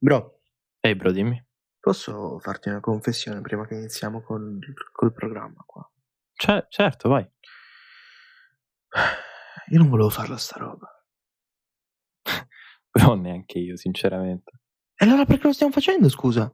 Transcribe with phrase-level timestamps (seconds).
[0.00, 0.40] Bro,
[0.80, 1.44] Ehi bro, dimmi.
[1.80, 4.58] posso farti una confessione prima che iniziamo col,
[4.92, 5.88] col programma qua?
[6.34, 7.28] Cioè, certo, vai.
[9.70, 10.88] Io non volevo farla sta roba.
[12.90, 14.60] Però neanche io, sinceramente.
[14.94, 16.52] E allora perché lo stiamo facendo, scusa?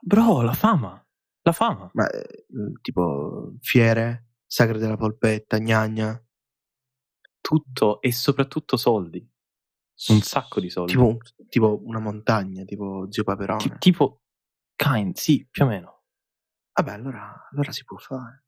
[0.00, 1.04] Bro, la fama.
[1.42, 1.90] La fama.
[1.94, 2.46] Ma eh,
[2.80, 6.18] tipo fiere, sagre della polpetta, gnagna.
[7.40, 9.28] Tutto e soprattutto soldi.
[10.08, 10.92] Un sacco di soldi.
[10.92, 11.16] Tipo,
[11.48, 13.62] tipo una montagna, tipo zio Paperone.
[13.62, 14.22] Ti- tipo,
[14.76, 16.02] kind, sì, più o meno.
[16.74, 18.44] Vabbè, allora, allora si può fare.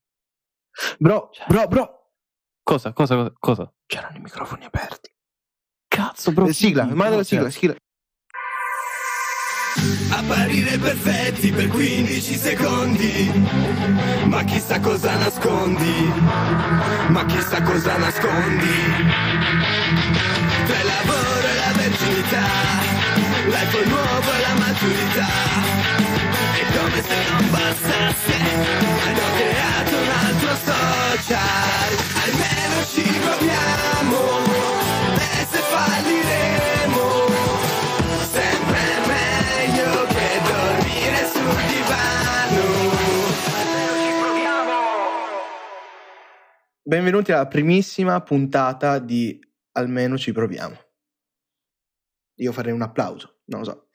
[0.98, 2.10] Bro, Cioè- bro, bro.
[2.62, 3.32] Cosa, cosa, cosa?
[3.38, 3.74] cosa?
[3.86, 5.14] C'erano i microfoni aperti.
[5.88, 6.46] Cazzo, bro.
[6.46, 7.76] Eh, sigla, sì, manda la sigla, sigla.
[10.10, 13.30] Apparire perfetti per 15 secondi
[14.26, 16.10] Ma chissà cosa nascondi
[17.10, 18.74] Ma chissà cosa nascondi
[20.66, 21.00] Tra la
[21.88, 22.42] verginità
[23.46, 25.28] L'iPhone nuovo e la maturità
[26.58, 28.34] E come se non bastasse
[29.04, 31.90] Hanno creato un altro social
[32.24, 34.18] Almeno ci proviamo
[35.14, 37.06] E se falliremo
[38.32, 42.64] Sempre meglio che dormire sul divano.
[46.82, 49.38] Benvenuti alla primissima puntata di
[49.72, 50.85] Almeno ci proviamo.
[52.36, 53.86] Io farei un applauso, non lo so.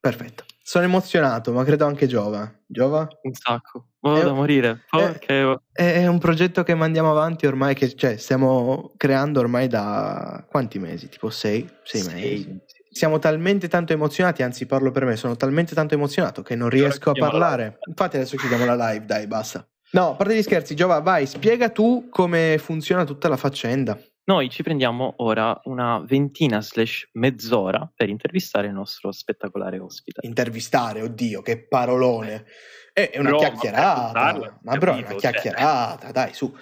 [0.00, 0.44] Perfetto.
[0.62, 2.52] Sono emozionato, ma credo anche Giova.
[2.66, 3.06] Giova?
[3.22, 3.88] Un sacco.
[4.00, 4.84] Vado Eh, da morire.
[4.90, 5.60] Perché...
[5.72, 11.08] È un progetto che mandiamo avanti ormai, che cioè, stiamo creando ormai da quanti mesi?
[11.08, 11.68] Tipo sei?
[11.82, 12.58] Sei, mesi.
[12.90, 17.10] Siamo talmente tanto emozionati, anzi parlo per me, sono talmente tanto emozionato che non riesco
[17.10, 17.78] a parlare.
[17.86, 19.68] Infatti adesso chiudiamo la live, dai, basta.
[19.92, 23.98] No, a parte gli scherzi, Giova, vai, spiega tu come funziona tutta la faccenda.
[24.28, 30.26] Noi ci prendiamo ora una ventina slash mezz'ora per intervistare il nostro spettacolare ospite.
[30.26, 32.44] Intervistare, oddio, che parolone.
[32.92, 34.12] È è una Bro, ma chiacchierata.
[34.12, 35.16] parlarla, Ma bro, è una cioè.
[35.18, 36.52] chiacchierata, dai, su.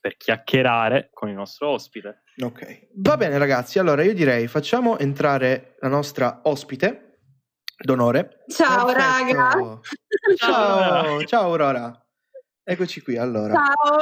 [0.00, 2.22] Per chiacchierare con il nostro ospite.
[2.42, 2.88] Ok.
[2.94, 3.78] Va bene, ragazzi.
[3.78, 7.18] Allora io direi facciamo entrare la nostra ospite
[7.76, 8.44] d'onore.
[8.48, 8.98] Ciao Perfetto.
[8.98, 9.80] raga.
[10.36, 12.02] Ciao, ciao Aurora.
[12.70, 13.52] Eccoci qui allora.
[13.52, 13.96] Ciao,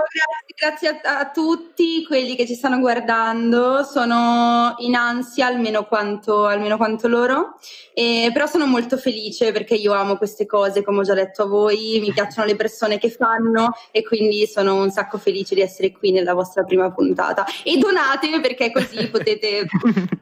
[0.55, 3.83] grazie, grazie a, a tutti quelli che ci stanno guardando.
[3.83, 7.57] Sono in ansia almeno quanto, almeno quanto loro,
[7.95, 11.47] e, però sono molto felice perché io amo queste cose, come ho già detto a
[11.47, 15.91] voi, mi piacciono le persone che fanno e quindi sono un sacco felice di essere
[15.91, 17.47] qui nella vostra prima puntata.
[17.65, 19.67] E donate perché così potete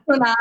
[0.05, 0.37] donare.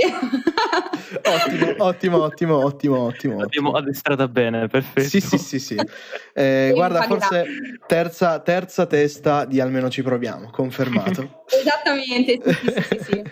[1.76, 3.38] ottimo, ottimo, ottimo, ottimo, ottimo.
[3.38, 3.76] L'abbiamo ottimo.
[3.76, 5.08] addestrata bene, perfetto.
[5.10, 5.76] Sì, sì, sì, sì.
[6.32, 7.49] Eh, guarda, forse
[7.86, 11.44] terza, terza testa di almeno ci proviamo, confermato.
[11.50, 13.22] Esattamente, sì, sì, sì.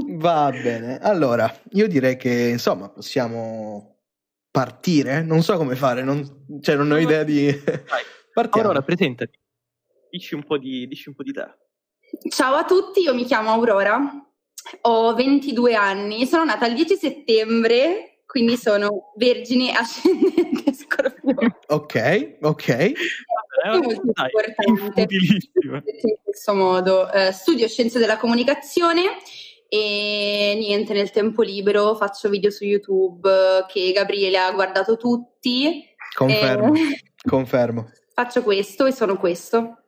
[0.18, 0.98] Va bene.
[0.98, 3.96] Allora, io direi che insomma possiamo
[4.50, 5.22] partire.
[5.22, 7.46] Non so come fare, non, cioè, non ho idea di.
[8.32, 8.68] Partiamo.
[8.68, 9.38] Aurora, presentati.
[10.10, 11.46] Dici un po' di, dici un po' di te.
[12.28, 14.00] Ciao a tutti, io mi chiamo Aurora,
[14.82, 21.58] ho 22 anni, sono nata il 10 settembre, quindi sono vergine ascendente scorpione.
[21.68, 22.68] Ok, ok.
[22.68, 24.30] È molto dai,
[24.66, 25.06] importante.
[25.14, 29.16] In questo modo eh, studio scienze della comunicazione
[29.68, 33.28] e niente, nel tempo libero faccio video su YouTube
[33.68, 35.84] che Gabriele ha guardato tutti.
[36.14, 36.74] Confermo.
[36.74, 37.90] Eh, Confermo.
[38.12, 39.82] faccio questo e sono questo.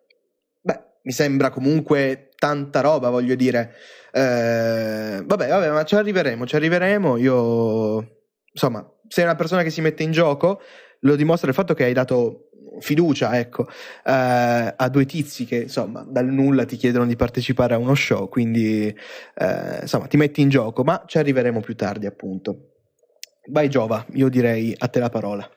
[0.60, 3.74] Beh, mi sembra comunque tanta roba, voglio dire.
[4.10, 7.16] Eh, vabbè, vabbè, ma ci arriveremo, ci arriveremo.
[7.16, 8.17] Io,
[8.58, 10.60] insomma, sei una persona che si mette in gioco,
[11.00, 13.68] lo dimostra il fatto che hai dato fiducia, ecco,
[14.04, 18.28] eh, a due tizi che, insomma, dal nulla ti chiedono di partecipare a uno show,
[18.28, 22.72] quindi, eh, insomma, ti metti in gioco, ma ci arriveremo più tardi, appunto.
[23.50, 25.48] Vai Giova, io direi a te la parola.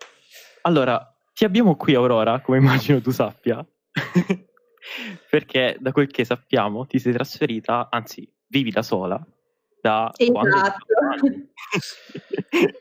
[0.62, 3.66] Allora, ti abbiamo qui Aurora, come immagino tu sappia,
[5.30, 9.20] perché da quel che sappiamo ti sei trasferita, anzi vivi da sola,
[9.82, 10.86] da quando Esatto.
[12.52, 12.80] 18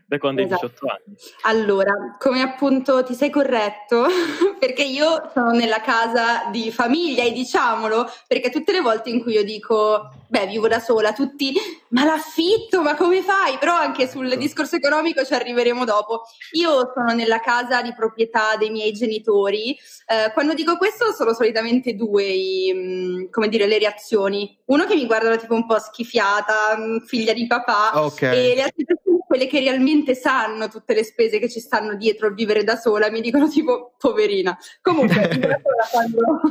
[0.11, 0.67] da quando hai Esatto.
[0.67, 1.17] 18 anni.
[1.43, 4.05] Allora, come appunto ti sei corretto,
[4.59, 9.31] perché io sono nella casa di famiglia e diciamolo, perché tutte le volte in cui
[9.33, 11.53] io dico, beh, vivo da sola, tutti,
[11.89, 13.57] ma l'affitto, ma come fai?
[13.57, 16.23] Però anche sul discorso economico ci arriveremo dopo.
[16.53, 19.71] Io sono nella casa di proprietà dei miei genitori.
[20.07, 24.57] Eh, quando dico questo sono solitamente due, i, mm, come dire, le reazioni.
[24.65, 28.21] Uno che mi guardano tipo un po' schifiata, mm, figlia di papà, Ok.
[28.23, 32.27] e le altre persone, quelle che realmente sanno tutte le spese che ci stanno dietro
[32.27, 34.57] il vivere da sola, mi dicono tipo poverina.
[34.81, 36.41] Comunque, vivo da sola quando...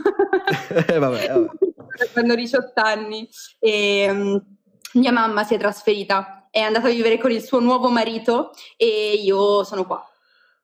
[0.93, 1.49] Eh, vabbè, vabbè.
[2.13, 4.37] quando ho 18 anni e mm,
[4.95, 9.13] mia mamma si è trasferita, è andata a vivere con il suo nuovo marito e
[9.23, 10.05] io sono qua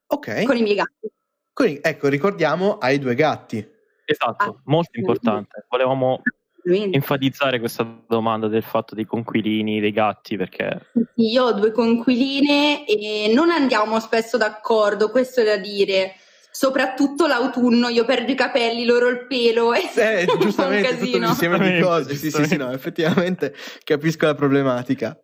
[0.09, 0.45] Ok.
[0.45, 1.11] con i miei gatti.
[1.53, 3.67] Quindi, ecco, ricordiamo hai due gatti.
[4.05, 4.61] Esatto, Ah.
[4.65, 5.67] molto importante.
[5.69, 6.21] Volevamo
[6.69, 13.33] Enfatizzare questa domanda del fatto dei conquilini, dei gatti, perché Io ho due conquiline e
[13.35, 16.15] non andiamo spesso d'accordo, questo è da dire.
[16.51, 20.99] Soprattutto l'autunno, io perdo i capelli, loro il pelo e Eh, è un giustamente, tutto
[21.01, 21.19] casino.
[21.27, 22.15] un insieme di Giustamente, cose.
[22.17, 22.75] Sì, sì, sì, no, giustamente.
[22.75, 23.55] effettivamente
[23.85, 25.21] capisco la problematica.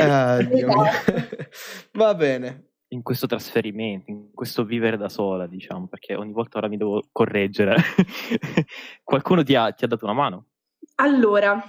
[0.00, 0.82] Ah, Dio mio.
[1.92, 2.68] Va bene.
[2.88, 7.02] in questo trasferimento, in questo vivere da sola, diciamo, perché ogni volta ora mi devo
[7.12, 7.76] correggere.
[9.04, 10.46] Qualcuno ti ha, ti ha dato una mano?
[10.96, 11.60] Allora,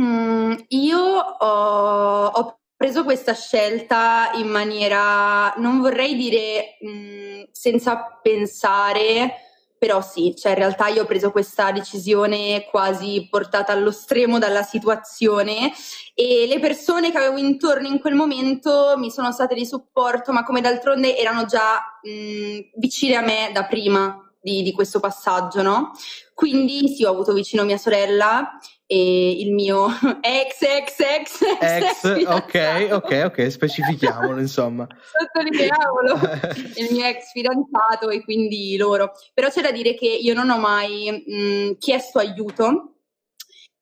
[0.00, 9.34] mm, io ho, ho preso questa scelta in maniera, non vorrei dire mm, senza pensare,
[9.78, 14.62] però sì, cioè in realtà io ho preso questa decisione quasi portata allo stremo dalla
[14.62, 15.72] situazione
[16.14, 20.44] e le persone che avevo intorno in quel momento mi sono state di supporto, ma
[20.44, 25.92] come d'altronde erano già mm, vicine a me da prima di, di questo passaggio, no?
[26.34, 29.88] Quindi sì, ho avuto vicino mia sorella e il mio
[30.22, 32.94] ex ex ex Ex, ok, fidanzato.
[32.94, 34.86] ok, ok, specifichiamolo, insomma.
[35.18, 36.14] Sottolineiamolo
[36.76, 39.12] il mio ex fidanzato e quindi loro.
[39.34, 42.94] Però c'è da dire che io non ho mai mh, chiesto aiuto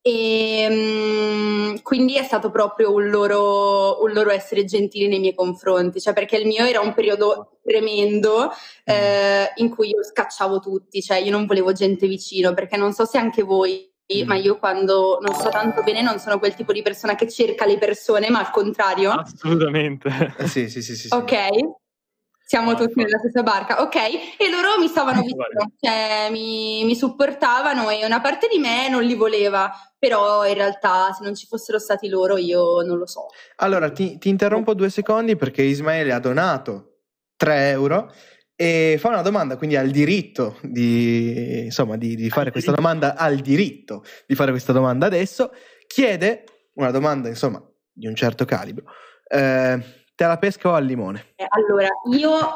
[0.08, 6.12] e quindi è stato proprio un loro, un loro essere gentili nei miei confronti, cioè
[6.14, 8.50] perché il mio era un periodo tremendo
[8.84, 13.04] eh, in cui io scacciavo tutti, cioè io non volevo gente vicino perché non so
[13.04, 14.28] se anche voi Mm.
[14.28, 17.66] ma io quando non sto tanto bene non sono quel tipo di persona che cerca
[17.66, 19.10] le persone, ma al contrario.
[19.10, 20.08] Assolutamente.
[20.38, 21.08] Eh, Sì, sì, sì, sì.
[21.08, 21.12] sì.
[21.12, 21.34] Ok,
[22.46, 23.96] siamo tutti nella stessa barca, ok?
[24.38, 25.68] E loro mi stavano vicino, Guarda.
[25.80, 31.12] cioè mi, mi supportavano e una parte di me non li voleva, però in realtà
[31.12, 33.26] se non ci fossero stati loro io non lo so.
[33.56, 36.98] Allora, ti, ti interrompo due secondi perché Ismaele ha donato
[37.34, 38.12] 3 euro
[38.54, 43.16] e fa una domanda, quindi ha il diritto di, insomma, di, di fare questa domanda,
[43.16, 45.50] ha il diritto di fare questa domanda adesso,
[45.88, 46.44] chiede
[46.74, 47.60] una domanda, insomma,
[47.92, 48.84] di un certo calibro.
[49.28, 51.34] Eh, te la pesca o al limone?
[51.36, 52.54] Eh, Allora, io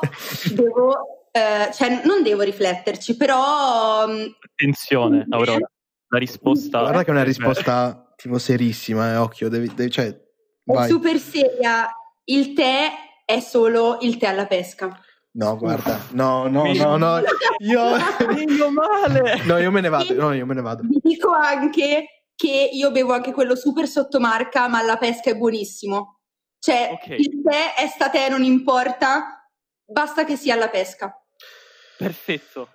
[0.52, 5.70] devo, eh, cioè non devo rifletterci, però mm, Attenzione, Aurora.
[6.12, 6.80] La risposta...
[6.80, 10.18] Guarda che è una risposta tipo serissima, eh, occhio, devi, devi- cioè, è
[10.64, 10.88] vai.
[10.88, 11.88] super seria,
[12.24, 12.90] il tè
[13.24, 14.98] è solo il tè alla pesca.
[15.32, 17.20] No, guarda, no, no, no, no,
[17.58, 17.82] io...
[18.48, 19.42] Io male!
[19.44, 20.82] No, io me ne vado, no, io me ne vado.
[20.82, 26.19] Vi dico anche che io bevo anche quello super sottomarca, ma alla pesca è buonissimo.
[26.60, 27.08] Cioè, Ok.
[27.18, 29.50] il tè è sta tè, non importa,
[29.84, 31.14] basta che sia alla pesca.
[31.96, 32.68] Perfetto.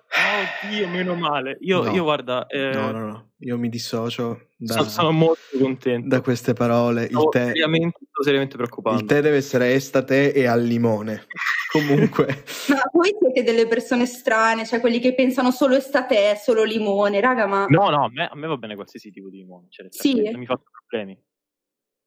[0.64, 1.56] Oddio, meno male.
[1.62, 1.90] Io, No.
[1.92, 6.06] io guarda, eh, No, no, no, io mi dissocio da, so- sono molto contento.
[6.08, 7.02] da queste parole.
[7.04, 9.00] Il Stavo tè, seriamente, sto seriamente preoccupando.
[9.00, 11.26] il tè deve essere estate e al limone.
[11.72, 17.20] Comunque, Ma voi siete delle persone strane, cioè quelli che pensano solo estate, solo limone,
[17.20, 17.66] raga, ma...
[17.68, 19.66] No, no, a me, a me va bene qualsiasi tipo di limone.
[19.70, 20.22] Cioè, Sì?
[20.30, 21.20] Non mi fa problemi.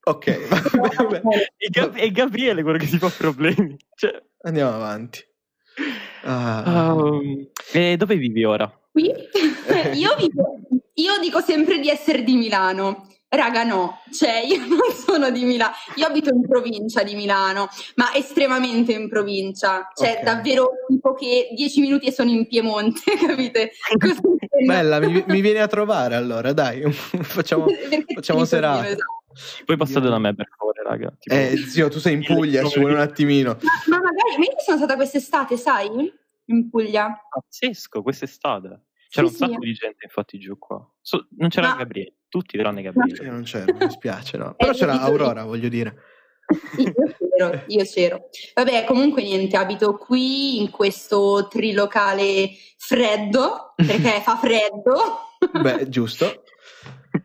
[0.10, 0.48] Ok,
[0.98, 1.22] vabbè,
[1.58, 3.78] E, Gab- e Gabriele quello che si fa problemi.
[3.96, 5.24] Cioè, andiamo avanti.
[6.24, 8.70] Ah, um, e dove vivi ora?
[8.92, 9.06] Qui
[9.94, 10.60] io, vivo,
[10.96, 13.08] io dico sempre di essere di Milano.
[13.32, 18.12] Raga, no, cioè io non sono di Milano, io abito in provincia di Milano, ma
[18.16, 20.24] estremamente in provincia, cioè Ok.
[20.24, 23.74] davvero tipo che dieci minuti e sono in Piemonte, capite?
[24.00, 24.20] Così.
[24.66, 27.68] Bella, mi, mi vieni a trovare allora, dai, facciamo,
[28.16, 28.88] facciamo serata.
[28.88, 29.19] esatto.
[29.66, 31.14] Poi passate da me, per favore, raga.
[31.20, 33.58] Tipo- Eh, zio, tu sei in Puglia, ci vuole un attimino.
[33.62, 36.12] Ma, ma magari, ma io sono stata quest'estate, sai?
[36.46, 37.20] In Puglia.
[37.30, 38.86] Pazzesco, quest'estate.
[39.10, 39.68] C'era Sì, un sacco sì.
[39.68, 40.88] di gente, infatti, giù qua.
[41.02, 43.30] So- non c'era Ma- Gabriele, tutti tranne Io Gabriele.
[43.30, 44.54] non c'ero, mi spiace, no.
[44.56, 45.96] Però Eh, c'era Aurora, voglio dire.
[46.78, 46.94] Io
[47.38, 48.30] c'ero, io c'ero.
[48.56, 54.98] Vabbè, comunque niente, abito qui in questo trilocale freddo, perché fa freddo.
[55.62, 56.44] Beh, giusto.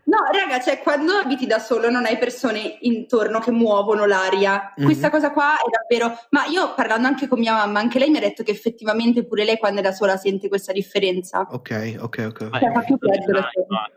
[0.06, 4.73] No, raga, cioè quando abiti da solo non hai persone intorno che muovono l'aria.
[4.76, 4.84] Mhm.
[4.84, 6.18] Questa cosa qua è davvero...
[6.30, 9.44] Ma io parlando anche con mia mamma, anche lei mi ha detto che effettivamente pure
[9.44, 11.46] lei quando è da sola sente questa differenza.
[11.50, 12.58] Ok, ok, ok.
[12.58, 13.88] Cioè, fa più freddo da ma-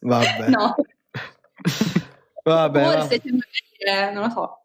[0.00, 0.48] Vabbè.
[0.48, 0.74] no,
[2.44, 2.92] Vabbè, va.
[2.92, 4.60] forse c'è magari, eh, non lo so.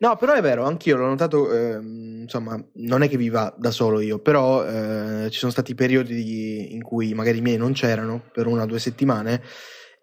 [0.00, 4.00] No, però è vero, anch'io l'ho notato, ehm, insomma, non è che viva da solo
[4.00, 8.22] io, però eh, ci sono stati periodi di- in cui magari i miei non c'erano
[8.32, 9.42] per una o due settimane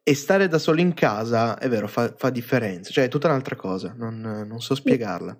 [0.03, 3.55] e stare da solo in casa, è vero, fa, fa differenza, cioè è tutta un'altra
[3.55, 5.35] cosa, non, non so spiegarla.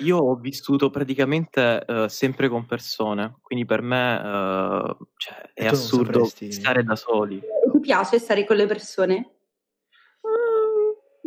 [0.00, 6.24] Io ho vissuto praticamente eh, sempre con persone, quindi per me eh, cioè, è assurdo
[6.24, 7.40] sapresti- stare da soli.
[7.40, 9.35] Ti piace stare con le persone?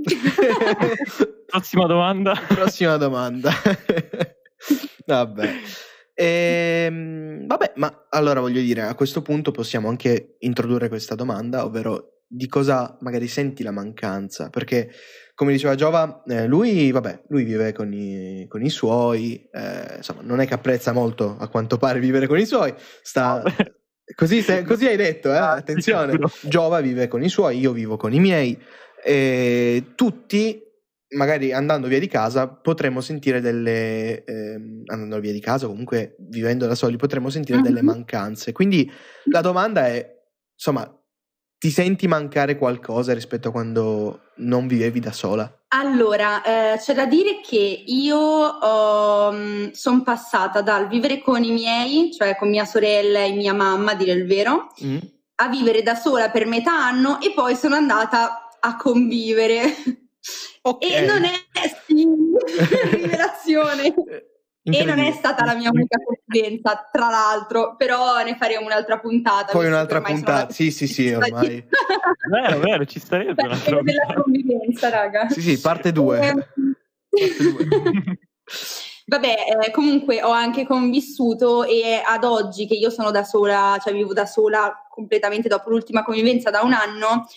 [1.46, 2.34] Prossima domanda.
[2.48, 3.52] Prossima domanda.
[5.06, 5.50] Vabbè.
[6.14, 12.24] Ehm, vabbè, ma allora voglio dire, a questo punto possiamo anche introdurre questa domanda, ovvero
[12.28, 14.50] di cosa magari senti la mancanza?
[14.50, 14.92] Perché,
[15.34, 20.22] come diceva Giova, eh, lui, vabbè, lui vive con i, con i suoi, eh, insomma,
[20.22, 23.42] non è che apprezza molto, a quanto pare, vivere con i suoi, sta...
[24.16, 25.38] Così, se- così hai detto, eh?
[25.38, 26.18] Ah, attenzione.
[26.42, 28.60] Giova vive con i suoi, io vivo con i miei,
[29.04, 30.62] e tutti
[31.16, 36.68] magari andando via di casa potremmo sentire delle ehm, andando via di casa comunque vivendo
[36.68, 37.86] da soli potremmo sentire delle Mhm.
[37.88, 38.90] mancanze quindi
[39.26, 40.08] la domanda è
[40.54, 40.88] insomma
[41.58, 47.06] ti senti mancare qualcosa rispetto a quando non vivevi da sola Allora, eh, c'è da
[47.06, 48.58] dire che io
[49.74, 53.96] sono passata dal vivere con i miei, cioè con mia sorella e mia mamma, a
[53.96, 54.98] dire il vero, Mm?
[55.42, 59.64] a vivere da sola per metà anno e poi sono andata a convivere.
[60.62, 60.84] Ok.
[60.84, 61.32] E non è
[61.86, 62.06] sì,
[62.92, 63.94] rivelazione.
[64.62, 69.52] E non è stata la mia unica convivenza, tra l'altro, però ne faremo un'altra puntata.
[69.52, 71.66] poi un'altra puntata sì sì sì ormai
[72.30, 75.30] Vero, vero, ci starebbe una della convivenza, raga.
[75.30, 76.46] sì sì parte 2 Ehm,
[79.10, 83.92] Vabbè, eh, comunque ho anche convissuto e ad oggi che io sono da sola, cioè
[83.92, 87.28] vivo da sola completamente dopo l'ultima convivenza da un anno,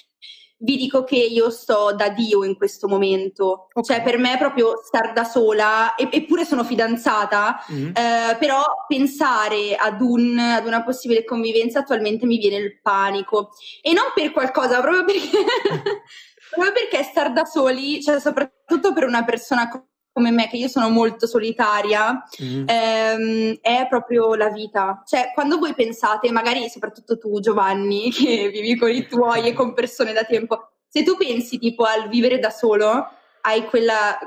[0.65, 3.69] vi dico che io sto da Dio in questo momento.
[3.73, 3.85] Ok.
[3.85, 7.87] Cioè per me è proprio star da sola, e- eppure sono fidanzata, Mm?
[7.89, 13.51] eh, però pensare ad, un- ad una possibile convivenza attualmente mi viene il panico.
[13.83, 15.21] E non per qualcosa, proprio perché,
[16.51, 19.69] proprio perché star da soli, cioè soprattutto per una persona
[20.13, 22.65] come me, che io sono molto solitaria, Mm?
[22.69, 25.03] ehm, è proprio la vita.
[25.07, 29.73] Cioè, quando voi pensate, magari soprattutto tu, Giovanni, che vivi con i tuoi e con
[29.73, 33.09] persone da tempo, se tu pensi tipo al vivere da solo,
[33.43, 34.19] hai quella,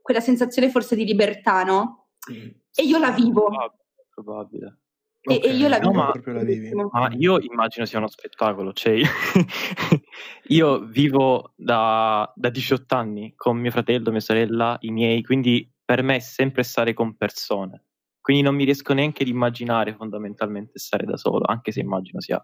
[0.00, 2.08] quella sensazione forse di libertà, no?
[2.32, 2.48] Mm.
[2.74, 3.44] E io la vivo.
[3.44, 4.78] Probabile, probabile.
[5.22, 6.02] E, e io la Ok, No, vivo.
[6.02, 8.98] ma- proprio la vivi Ma io immagino sia uno spettacolo, cioè
[10.48, 16.02] io vivo da, da 18 anni con mio fratello, mia sorella, i miei, quindi per
[16.02, 17.84] me è sempre stare con persone.
[18.20, 22.42] Quindi non mi riesco neanche ad immaginare fondamentalmente stare da solo, anche se immagino sia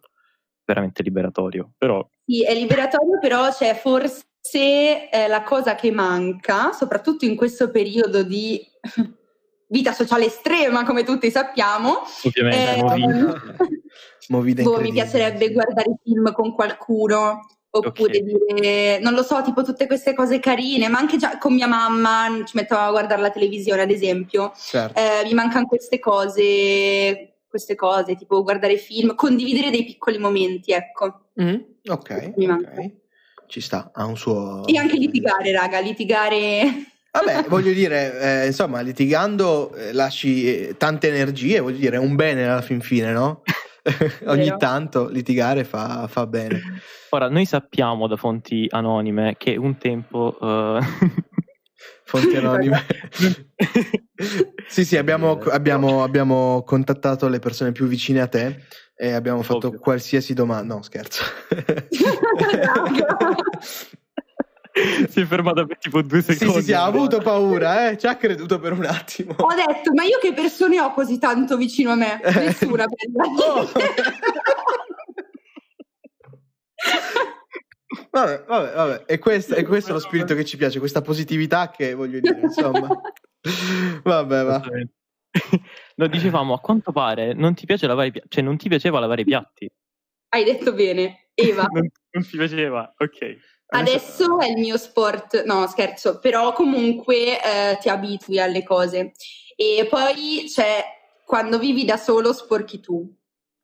[0.64, 1.72] veramente liberatorio.
[1.78, 7.70] Però Sì, è liberatorio, però c'è forse eh, la cosa che manca, soprattutto in questo
[7.70, 8.60] periodo di
[9.68, 12.02] vita sociale estrema, come tutti sappiamo.
[12.24, 13.04] ovviamente eh, nuovi-
[14.28, 17.46] Movida boh, mi piacerebbe guardare film con qualcuno.
[17.76, 18.22] Oppure Ok.
[18.54, 22.26] dire, non lo so, tipo tutte queste cose carine, ma anche già con mia mamma
[22.46, 24.52] ci mettevamo a guardare la televisione, ad esempio.
[24.56, 24.98] Certo.
[24.98, 31.26] Eh, mi mancano queste cose, queste cose, tipo guardare film, condividere dei piccoli momenti, ecco.
[31.40, 31.54] Mm,
[31.86, 32.70] ok, Mi manca.
[32.70, 32.90] ok.
[33.46, 34.66] Ci sta, ha un suo...
[34.66, 36.64] E anche litigare, raga, litigare.
[37.24, 42.14] Vabbè, voglio dire, eh, insomma, litigando eh, lasci eh, tante energie, voglio dire, è un
[42.14, 43.42] bene alla fin fine, no?
[44.26, 46.60] Ogni tanto litigare fa, fa bene.
[47.10, 50.36] Ora, noi sappiamo da fonti anonime che un tempo...
[50.40, 50.80] eh,
[52.04, 52.84] Fonti anonime.
[54.68, 58.64] sì, sì, abbiamo, abbiamo- abbiamo contattato le persone più vicine a te
[58.96, 59.80] e abbiamo fatto Ovvio.
[59.80, 60.74] qualsiasi domanda.
[60.74, 61.22] No, scherzo.
[65.08, 66.60] si è fermata per tipo due sì, secondi.
[66.60, 67.98] sì, sì, ha avuto paura, eh?
[67.98, 69.34] ci ha creduto per un attimo.
[69.38, 72.20] Ho detto, ma io che persone ho così tanto vicino a me?
[72.22, 72.84] Nessuna
[73.38, 73.68] Oh.
[78.10, 79.04] Vabbè, vabbè, vabbè.
[79.06, 82.40] E questo, e questo è lo spirito che ci piace, questa positività che voglio dire,
[82.40, 82.88] insomma.
[84.02, 84.62] Vabbè, va.
[85.96, 88.98] No, dicevamo, a quanto pare non ti piace lavare i piatti, cioè non ti piaceva
[88.98, 89.70] lavare i piatti.
[90.28, 91.64] Hai detto bene, Eva.
[91.72, 93.55] Non, non ti piaceva, ok.
[93.68, 99.12] Adesso è il mio sport, no scherzo, però comunque eh, ti abitui alle cose.
[99.56, 100.84] E poi c'è,
[101.24, 103.12] quando vivi da solo sporchi tu,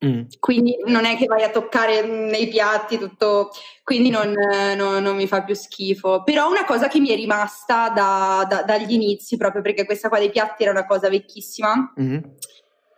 [0.05, 0.23] Mm.
[0.41, 3.51] quindi non è che vai a toccare nei piatti tutto,
[3.85, 6.25] quindi non, eh, no- non mi fa più schifo.
[6.25, 10.19] Però una cosa che mi è rimasta da- da- dagli inizi, proprio perché questa qua
[10.19, 12.35] dei piatti era una cosa vecchissima, Mhm.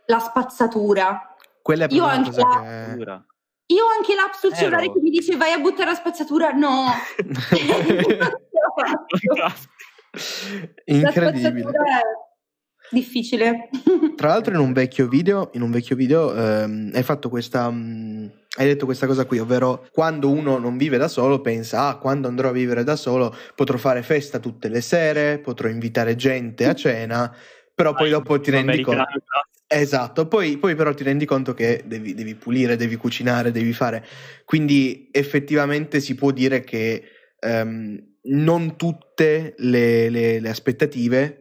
[0.07, 1.35] la spazzatura.
[1.61, 3.25] Quella è Io proprio una anche cosa la- che...
[3.67, 4.63] Io ho anche l'app sul Vero.
[4.63, 6.87] cellulare che mi dice vai a buttare la spazzatura, no.
[10.85, 11.61] Incredibile.
[11.61, 12.03] spazzatura è-
[12.91, 13.69] difficile.
[14.17, 18.31] Tra l'altro in un vecchio video, in un vecchio video ehm, hai fatto questa mh,
[18.59, 22.29] hai detto questa cosa qui, ovvero quando uno non vive da solo pensa "Ah, quando
[22.29, 26.75] andrò a vivere da solo potrò fare festa tutte le sere, potrò invitare gente a
[26.77, 27.35] cena",
[27.75, 29.03] però poi dopo ti rendi conto.
[29.67, 34.05] Esatto, poi, poi però ti rendi conto che devi, devi pulire, devi cucinare, devi fare.
[34.45, 37.03] Quindi effettivamente si può dire che
[37.41, 41.41] ehm, non tutte le, le- le aspettative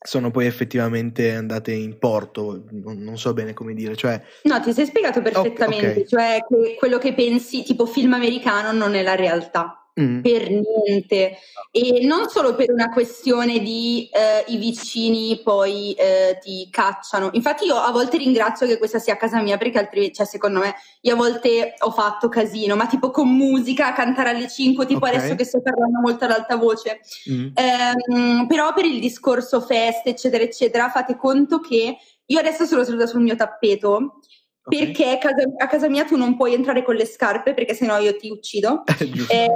[0.00, 4.72] sono poi effettivamente andate in porto, non, non so bene come dire, cioè No, ti
[4.72, 6.06] sei spiegato perfettamente, ok.
[6.06, 9.77] cioè che quello che pensi tipo film americano non è la realtà.
[10.00, 11.38] Mm, Per niente,
[11.70, 17.30] e non solo per una questione di eh, i vicini poi eh, ti cacciano.
[17.32, 20.74] Infatti, io a volte ringrazio che questa sia casa mia perché altrimenti, cioè, secondo me,
[21.02, 25.14] io a volte ho fatto casino, ma tipo con musica, cantare alle 5, tipo Ok.
[25.14, 27.00] adesso che sto parlando molto ad alta voce.
[27.30, 31.96] mm, Ehm, però per il discorso feste, eccetera, eccetera, fate conto che
[32.30, 34.20] io adesso sono seduta sul mio tappeto
[34.68, 38.16] perché casa- a casa mia tu non puoi entrare con le scarpe perché sennò io
[38.16, 38.84] ti uccido.
[39.30, 39.48] Eh,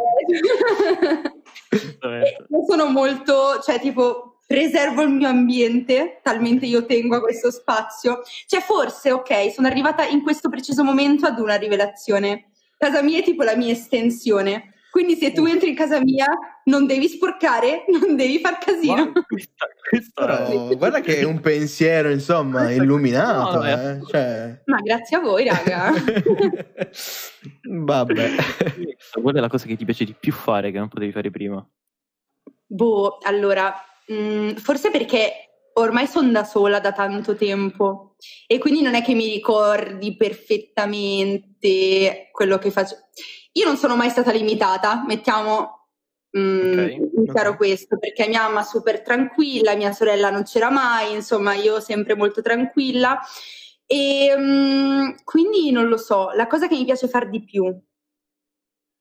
[1.70, 2.46] Giustamente.
[2.48, 8.20] io sono molto, cioè tipo preservo il mio ambiente, talmente io tengo a questo spazio.
[8.46, 12.50] Cioè forse, ok, sono arrivata in questo preciso momento ad una rivelazione.
[12.76, 14.71] Casa mia è tipo la mia estensione.
[14.92, 16.26] Quindi se tu entri in casa mia
[16.64, 19.10] non devi sporcare, non devi far casino.
[19.10, 24.60] Ma questa, questa Però guarda che è un pensiero, insomma, Questa- illuminato, no, eh, cioè...
[24.66, 25.92] Ma grazie a voi, raga.
[27.64, 28.30] Vabbè.
[29.18, 31.66] Qual è la cosa che ti piace di più fare che non potevi fare prima?
[32.66, 33.74] Boh, allora,
[34.08, 35.32] mh, forse perché
[35.74, 42.28] ormai sono da sola da tanto tempo e quindi non è che mi ricordi perfettamente
[42.30, 42.96] quello che faccio.
[43.52, 45.88] Io non sono mai stata limitata, mettiamo
[46.30, 47.56] mh, Ok, in chiaro ok.
[47.56, 52.40] questo, perché mia mamma super tranquilla, mia sorella non c'era mai, insomma, io sempre molto
[52.42, 53.20] tranquilla.
[53.86, 57.64] E mh, quindi non lo so, la cosa che mi piace fare di più,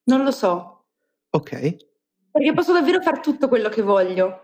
[0.03, 0.85] non lo so.
[1.29, 1.75] Ok.
[2.31, 4.41] Perché posso davvero fare tutto quello che voglio.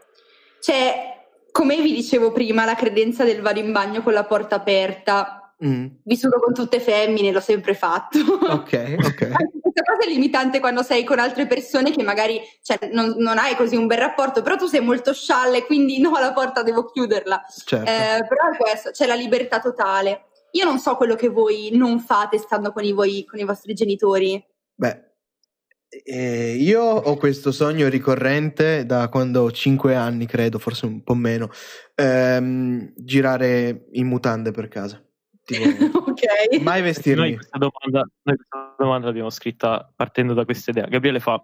[0.61, 5.53] Cioè, come vi dicevo prima, la credenza del vado in bagno con la porta aperta.
[5.65, 8.19] Mm, Vissuto con tutte femmine, l'ho sempre fatto.
[8.19, 9.31] Ok, ok.
[9.77, 13.55] Questa cosa è limitante quando sei con altre persone che magari cioè, non, non hai
[13.55, 17.45] così un bel rapporto, però tu sei molto scialle, quindi no, la porta devo chiuderla.
[17.63, 17.87] Certo.
[17.87, 20.29] Eh, però è questo, c'è la libertà totale.
[20.53, 23.75] Io non so quello che voi non fate stando con i, voi- con i vostri
[23.75, 24.43] genitori.
[24.73, 25.11] Beh,
[25.89, 31.13] eh, io ho questo sogno ricorrente da quando ho 5 anni, credo, forse un po'
[31.13, 31.51] meno,
[31.93, 35.06] ehm, girare in mutande per casa.
[35.47, 35.63] Tipo,
[36.11, 36.59] ok.
[36.61, 37.35] mai Noi vestirmi.
[37.35, 40.87] questa domanda, noi questa domanda l'abbiamo scritta partendo da questa idea.
[40.87, 41.41] Gabriele fa: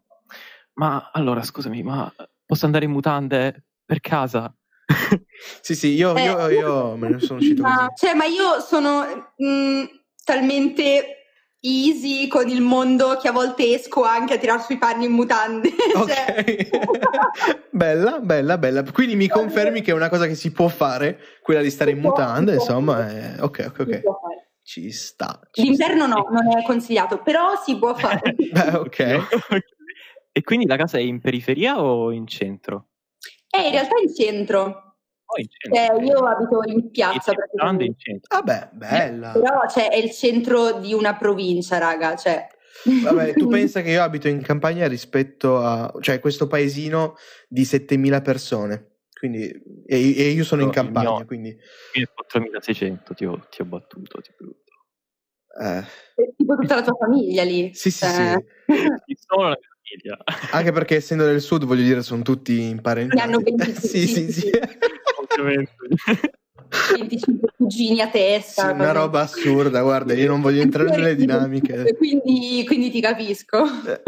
[0.73, 2.13] Ma allora scusami, ma
[2.45, 4.53] posso andare in mutande per casa?
[5.61, 9.33] Sì, sì, io, Eh, io, io me ne sono uscito ma, cioè, ma io sono
[9.37, 9.83] mh,
[10.23, 11.22] talmente
[11.65, 15.69] easy con il mondo che a volte esco anche a tirar sui panni in mutande.
[15.93, 18.84] Cioè- Ok, bella, bella, bella.
[18.91, 21.97] Quindi mi confermi che è una cosa che si può fare, quella di stare in
[21.97, 23.41] Si può, mutande, insomma, è...
[23.41, 24.02] ok, ok, ok.
[24.62, 25.39] Ci sta.
[25.52, 26.15] ci D'inverno sta.
[26.15, 28.34] no, non è consigliato, però si può fare.
[28.34, 29.28] Beh, ok.
[30.32, 32.88] e quindi la casa è in periferia o in centro?
[33.49, 34.82] Eh, in realtà in centro.
[35.35, 35.47] Oh, in.
[35.73, 37.99] Cioè, io abito in piazza Sì, sì, grande in praticamente.
[37.99, 38.37] centro.
[38.37, 39.31] Vabbè, bella.
[39.31, 42.15] Però cioè, è il centro di una provincia, raga.
[42.15, 42.47] Cioè.
[43.03, 45.93] Vabbè, tu pensa che io abito in campagna rispetto a...
[46.01, 47.15] cioè questo paesino
[47.47, 48.87] di 7000 persone.
[49.17, 49.47] Quindi,
[49.85, 51.49] e, e io sono in Il mio- campagna, quindi...
[51.93, 54.19] Io 4600 ti ho, ti ho battuto.
[54.21, 54.61] Ti ho battuto.
[55.61, 57.71] eh, È tipo tutta la tua famiglia lì.
[57.73, 58.35] sì, sì, Cioè,
[59.07, 59.69] Ci sono la mia
[60.17, 60.51] famiglia.
[60.51, 63.15] Anche perché essendo del sud, voglio dire, sono tutti imparentati.
[63.17, 64.49] Ne hanno 25, sì, sì, sì.
[65.39, 65.71] Ovviamente.
[66.95, 68.71] 25 cugini a Sì, testa.
[68.71, 71.83] una roba assurda, guarda, io non voglio entrare nelle dinamiche.
[71.97, 73.63] Quindi, quindi ti capisco.
[73.85, 74.01] Eh,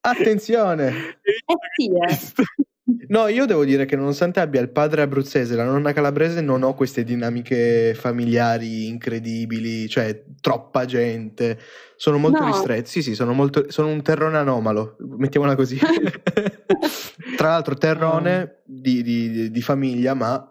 [0.00, 1.18] Attenzione!
[1.22, 2.64] Eh sì, eh.
[3.08, 6.62] No, io devo dire che nonostante abbia il padre abruzzese e la nonna calabrese, non
[6.62, 11.58] ho queste dinamiche familiari incredibili, cioè troppa gente.
[11.96, 12.46] Sono molto No.
[12.46, 12.88] ristretti.
[12.88, 15.78] Sì, sì, sono, molto, sono un terrone anomalo, mettiamola così.
[17.36, 20.46] Tra l'altro, terrone di, di- di famiglia, ma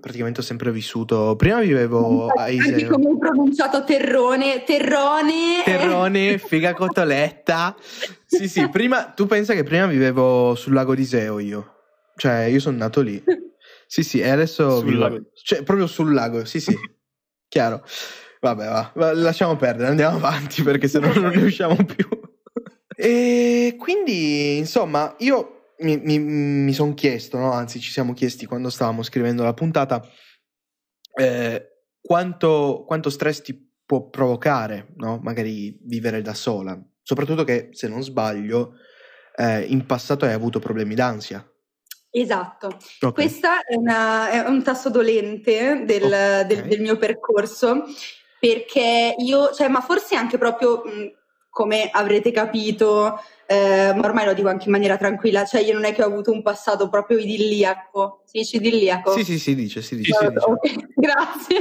[0.00, 1.34] praticamente ho sempre vissuto.
[1.36, 2.90] Prima vivevo a Anche Iseo.
[2.90, 5.62] come hai pronunciato terrone, terrone.
[5.64, 7.76] Terrone, figa cotoletta.
[8.24, 11.74] Sì, sì, prima tu pensa che prima vivevo sul lago di Iseo io.
[12.16, 13.22] Cioè, io sono nato lì.
[13.86, 15.20] Sì, sì, e adesso Sul vivo- lago.
[15.34, 16.74] cioè proprio sul lago, sì, sì.
[17.48, 17.84] Chiaro.
[18.40, 22.06] Vabbè, va, va, lasciamo perdere, andiamo avanti perché sennò non ne usciamo più.
[22.98, 27.52] E quindi, insomma, io mi, mi, mi sono chiesto, no?
[27.52, 30.02] anzi ci siamo chiesti quando stavamo scrivendo la puntata,
[31.18, 31.68] eh,
[32.00, 35.18] quanto, quanto stress ti può provocare, no?
[35.22, 38.74] magari vivere da sola, soprattutto che se non sbaglio
[39.36, 41.48] eh, in passato hai avuto problemi d'ansia.
[42.10, 43.12] Esatto, Ok.
[43.12, 46.46] questo è, è un tasto dolente del, Ok.
[46.46, 47.84] del- del mio percorso
[48.40, 51.12] perché io, cioè, ma forse anche proprio mh,
[51.56, 55.86] come avrete capito, eh, ma ormai lo dico anche in maniera tranquilla, cioè io non
[55.86, 59.12] è che ho avuto un passato proprio idilliaco, si dice idilliaco?
[59.12, 60.12] Sì, sì, si dice, si dice.
[60.12, 60.32] Sì, si sì.
[60.34, 60.44] dice.
[60.44, 61.60] Ok, grazie.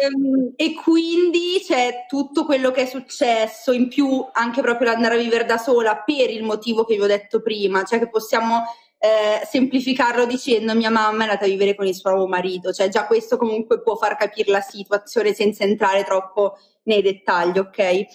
[0.00, 5.18] Ehm, e quindi c'è tutto quello che è successo, in più anche proprio l'andare a
[5.18, 8.62] vivere da sola per il motivo che vi ho detto prima, cioè che possiamo
[8.98, 12.88] eh, semplificarlo dicendo mia mamma è andata a vivere con il suo nuovo marito, cioè
[12.88, 18.06] già questo comunque può far capire la situazione senza entrare troppo nei dettagli, ok?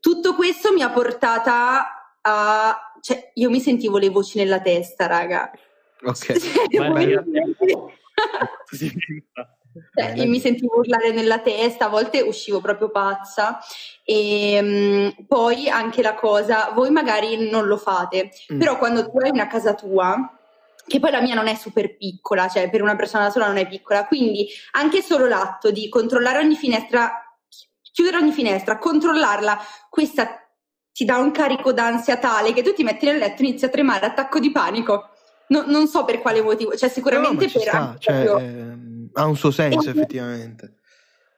[0.00, 2.98] Tutto questo mi ha portata a...
[3.00, 5.50] cioè io mi sentivo le voci nella testa, raga.
[6.04, 6.36] ok.
[6.36, 6.36] Cioè.
[9.94, 10.22] cioè, Bene.
[10.22, 13.58] io mi sentivo urlare nella testa, a volte uscivo proprio pazza.
[14.04, 18.58] E mm, poi anche la cosa, voi magari non lo fate, Mm.
[18.58, 20.30] però quando tu hai una casa tua,
[20.86, 23.66] che poi la mia non è super piccola, cioè per una persona sola non è
[23.66, 27.10] piccola, quindi anche solo l'atto di controllare ogni finestra,
[27.92, 29.58] chiudere ogni finestra, controllarla,
[29.90, 30.40] questa
[30.92, 33.68] ti dà un carico d'ansia tale che tu ti metti nel letto e inizi a
[33.68, 35.10] tremare, attacco di panico.
[35.48, 38.38] No- non so per quale motivo, cioè No, sicuramente ci per sta, anche cioè, proprio-
[38.46, 40.74] ehm, ha un suo senso E- effettivamente.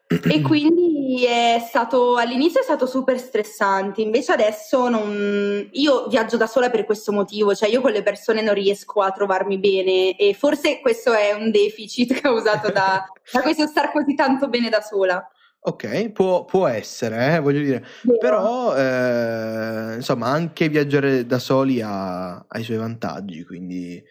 [0.09, 6.47] e quindi è stato all'inizio è stato super stressante, invece adesso non, io viaggio da
[6.47, 10.35] sola per questo motivo, cioè io con le persone non riesco a trovarmi bene e
[10.35, 15.29] forse questo è un deficit causato da, da questo star così tanto bene da sola.
[15.61, 18.19] Ok, può, può essere, eh, voglio dire, Vero?
[18.19, 24.03] però eh, insomma anche viaggiare da soli ha, ha i suoi vantaggi, quindi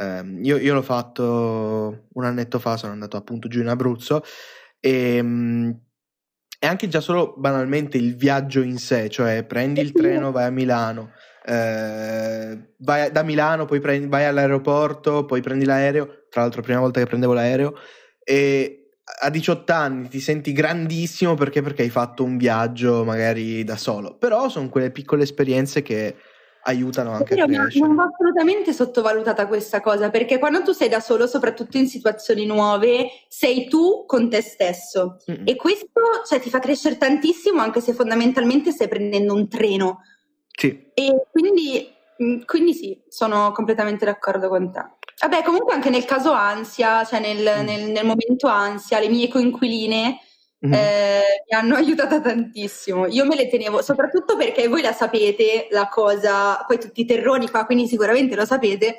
[0.00, 4.22] ehm, io, io l'ho fatto un annetto fa, sono andato appunto giù in Abruzzo
[4.80, 5.70] e, mm,
[6.58, 10.50] e anche già solo banalmente il viaggio in sé, cioè prendi il treno, vai a
[10.50, 11.12] Milano,
[11.44, 17.00] eh, vai da Milano, poi prendi- vai all'aeroporto, poi prendi l'aereo, tra l'altro prima volta
[17.00, 17.74] che prendevo l'aereo,
[18.22, 18.80] e
[19.22, 24.16] a 18 anni ti senti grandissimo perché, perché hai fatto un viaggio magari da solo,
[24.16, 26.16] però sono quelle piccole esperienze che
[26.64, 27.86] aiutano anche Però a crescere.
[27.86, 32.44] non va assolutamente sottovalutata questa cosa, perché quando tu sei da solo, soprattutto in situazioni
[32.46, 35.16] nuove, sei tu con te stesso.
[35.30, 35.46] Mm.
[35.46, 35.88] E questo
[36.28, 40.00] cioè, ti fa crescere tantissimo, anche se fondamentalmente stai prendendo un treno.
[40.56, 44.84] Sì, E quindi, mh, quindi sì, sono completamente d'accordo con te.
[45.20, 47.64] Vabbè, comunque anche nel caso ansia, cioè nel, Mm.
[47.64, 50.18] nel- nel momento ansia, le mie coinquiline
[50.62, 50.74] Mhm.
[50.74, 53.06] eh, mi hanno aiutata tantissimo.
[53.06, 57.48] Io me le tenevo, soprattutto perché voi la sapete, la cosa, poi tutti i terroni
[57.48, 58.98] qua, quindi sicuramente lo sapete,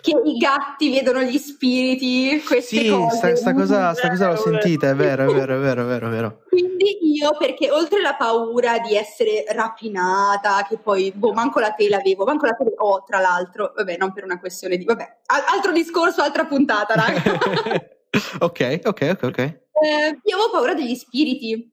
[0.00, 3.16] che i gatti vedono gli spiriti, queste sì, cose.
[3.16, 6.06] sta, sta cosa, sta cosa l'ho sentita, è vero, è vero, è vero, è vero,
[6.06, 6.42] è vero.
[6.48, 11.96] Quindi io, perché oltre la paura di essere rapinata, che poi, boh, manco la tela
[11.96, 15.44] avevo, manco la tela ho, tra l'altro, vabbè, non per una questione di, vabbè, al-
[15.56, 17.20] altro discorso, altra puntata, raga.
[18.38, 19.58] ok, ok, ok, ok.
[19.82, 21.72] Eh, io avevo paura degli spiriti,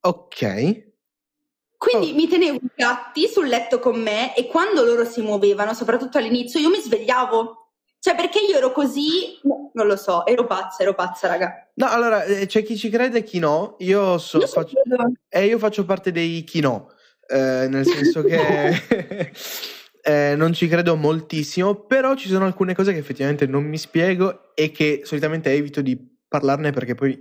[0.00, 0.86] Ok.
[1.76, 2.14] quindi Oh.
[2.14, 6.60] mi tenevo i gatti sul letto con me e quando loro si muovevano, soprattutto all'inizio,
[6.60, 7.56] io mi svegliavo.
[8.00, 11.68] Cioè, perché io ero così, no, non lo so, ero pazza, ero pazza, raga.
[11.74, 13.74] No, allora, eh, c'è chi ci crede e chi no.
[13.80, 15.12] Io, so- Io ci faccio, credo.
[15.28, 16.92] eh, io faccio parte dei chi no,
[17.28, 18.36] eh, nel senso che
[20.02, 24.54] eh, non ci credo moltissimo, però ci sono alcune cose che effettivamente non mi spiego
[24.54, 27.18] e che solitamente evito di parlarne perché poi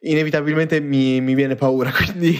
[0.00, 2.38] inevitabilmente mi, mi viene paura, quindi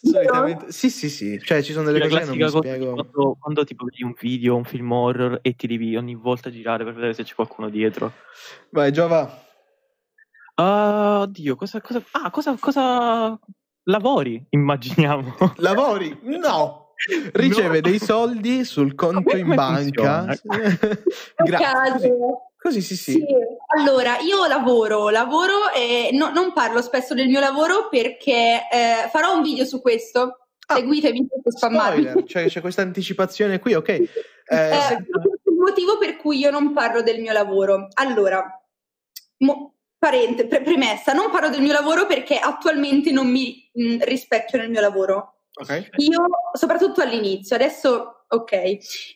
[0.00, 0.72] solitamente...
[0.72, 2.92] Sì, sì, sì, cioè ci sono delle la cose che non mi cosa spiego.
[2.94, 6.84] quando, quando tipo vedi un video, un film horror e ti devi ogni volta girare
[6.84, 8.12] per vedere se c'è qualcuno dietro.
[8.70, 9.50] Vai, Giova.
[10.54, 13.38] Ah, oddio, cosa, cosa, ah, cosa, cosa
[13.84, 14.44] lavori?
[14.50, 15.34] Immaginiamo.
[15.56, 16.18] Lavori?
[16.22, 16.80] No!
[17.32, 17.80] Riceve No.
[17.80, 20.38] dei soldi sul conto in banca.
[21.36, 22.16] Grazie.
[22.62, 23.12] Così, sì, sì.
[23.12, 23.24] Sì,
[23.76, 29.34] allora io lavoro, lavoro e no- non parlo spesso del mio lavoro perché eh, farò
[29.34, 30.46] un video su questo.
[30.66, 32.24] Ah, Seguitemi per spammarmi.
[32.26, 33.88] Cioè, c'è questa anticipazione qui, ok.
[33.88, 34.06] Eh,
[34.46, 37.88] Eh, se- il motivo per cui io non parlo del mio lavoro.
[37.94, 38.44] Allora,
[39.38, 44.58] mo- parente, pre- premessa, non parlo del mio lavoro perché attualmente non mi mh, rispecchio
[44.58, 45.42] nel mio lavoro.
[45.54, 45.90] ok.
[45.96, 48.52] Io, soprattutto all'inizio, adesso Ok,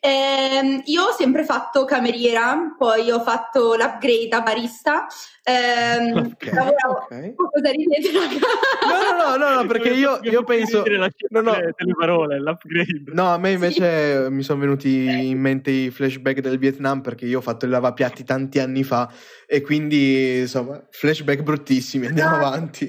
[0.01, 5.07] Ehm, io ho sempre fatto cameriera, poi ho fatto l'upgrade a barista.
[5.43, 7.35] Ehm, Ok, lavoravo- ok.
[7.35, 8.11] Cosa ridete?
[8.13, 10.83] No, no, no, no, no, perché io, io penso...
[11.31, 11.53] No, no.
[11.53, 13.05] delle parole, l'upgrade.
[13.07, 17.39] No, a me invece mi sono venuti in mente i flashback del Vietnam perché io
[17.39, 19.11] ho fatto il lavapiatti tanti anni fa
[19.47, 22.47] e quindi insomma flashback bruttissimi, andiamo Ah.
[22.47, 22.87] avanti.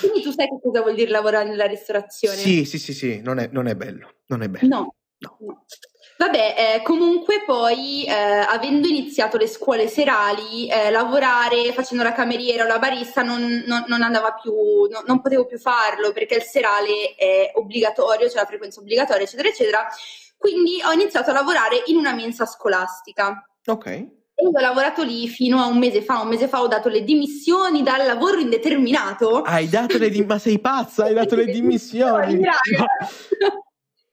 [0.00, 2.36] Quindi tu sai che cosa vuol dire lavorare nella ristorazione?
[2.36, 4.66] Sì, sì, sì, sì, non è, non è bello, non è bello.
[4.66, 4.94] No.
[5.20, 5.64] No.
[6.18, 12.64] Vabbè, eh, comunque poi, eh, avendo iniziato le scuole serali, eh, lavorare facendo la cameriera
[12.64, 16.42] o la barista non, non- non andava più, no- non potevo più farlo perché il
[16.42, 19.88] serale è obbligatorio, c'è la frequenza obbligatoria, eccetera, eccetera.
[20.36, 23.48] Quindi ho iniziato a lavorare in una mensa scolastica.
[23.66, 23.86] Ok.
[23.86, 26.20] E ho lavorato lì fino a un mese fa.
[26.20, 29.42] Un mese fa ho dato le dimissioni dal lavoro indeterminato.
[29.42, 32.40] Hai dato le dimissioni, ma sei pazza, hai dato le dimissioni.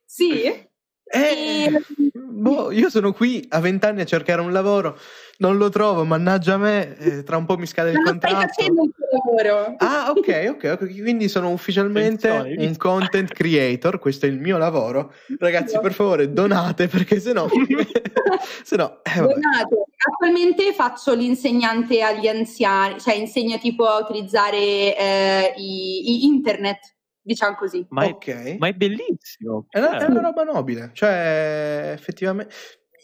[0.04, 0.64] sì.
[1.08, 1.70] Eh,
[2.12, 4.98] boh, io sono qui a vent'anni a cercare un lavoro,
[5.38, 8.18] non lo trovo, mannaggia a me, eh, tra un po' mi scade il Ma non
[8.18, 8.52] stai contratto.
[8.54, 9.74] facendo il tuo lavoro.
[9.78, 14.58] Ah, ok, ok, ok, quindi sono ufficialmente Attenzione, un content creator, questo è il mio
[14.58, 15.12] lavoro.
[15.38, 17.46] Ragazzi, per favore, donate perché sennò
[18.64, 19.20] sennò eh.
[19.20, 19.84] Donate.
[20.12, 26.95] Attualmente faccio l'insegnante agli anziani, cioè insegno tipo a utilizzare eh, i, i internet,
[27.26, 27.84] diciamo così.
[27.90, 28.56] Ma è, Ok.
[28.58, 29.66] ma è bellissimo.
[29.68, 32.54] È una, è Cioè, una roba nobile, cioè effettivamente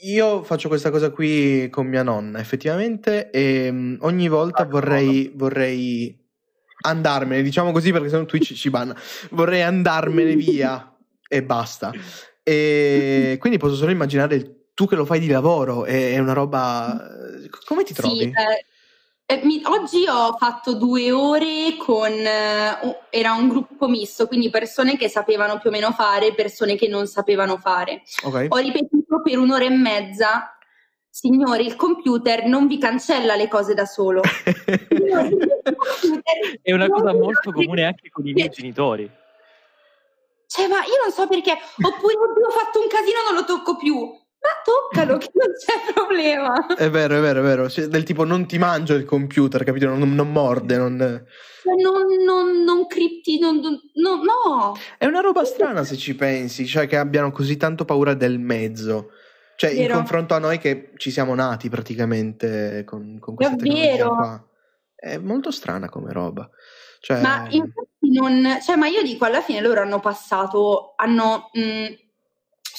[0.05, 5.31] io faccio questa cosa qui con mia nonna, effettivamente, e mm, ogni volta Ah, vorrei,
[5.35, 6.17] vorrei
[6.85, 8.97] andarmene, diciamo così perché sennò Twitch ci banna,
[9.31, 10.97] vorrei andarmene via
[11.29, 11.93] e basta.
[12.43, 16.33] E quindi posso solo immaginare il- tu che lo fai di lavoro, è, è una
[16.33, 16.99] roba...
[17.67, 18.17] Come ti trovi?
[18.19, 18.65] Sì, eh,
[19.27, 24.97] eh, mi- oggi ho fatto due ore con, eh, era un gruppo misto, quindi persone
[24.97, 28.03] che sapevano più o meno fare e persone che non sapevano fare.
[28.25, 28.47] Ok.
[28.51, 30.57] Ho ripetuto per un'ora e mezza,
[31.09, 34.21] signori, il computer non vi cancella le cose da solo.
[34.89, 35.37] Signori,
[36.63, 39.11] È una cosa molto comune anche con i miei genitori.
[40.47, 44.21] Cioè, ma io non so perché, oppure ho fatto un casino, non lo tocco più.
[44.43, 46.75] Ma toccalo, che non c'è problema.
[46.75, 47.69] È vero, è vero, è vero.
[47.69, 49.87] Cioè, del tipo non ti mangio il computer, capito?
[49.87, 51.25] Non, non morde, non...
[51.63, 54.77] Cioè, non, non, non cripti, non, no, no.
[54.99, 59.11] È una roba strana se ci pensi, cioè che abbiano così tanto paura del mezzo.
[59.55, 59.95] Cioè, in Vero.
[59.95, 64.15] confronto a noi che ci siamo nati praticamente con, con questa tecnologia Davvero?
[64.17, 64.47] qua.
[64.97, 66.51] È molto strana come roba.
[66.99, 72.02] Cioè, Ma infatti non, cioè, ma io dico, alla fine loro hanno passato, hanno mh,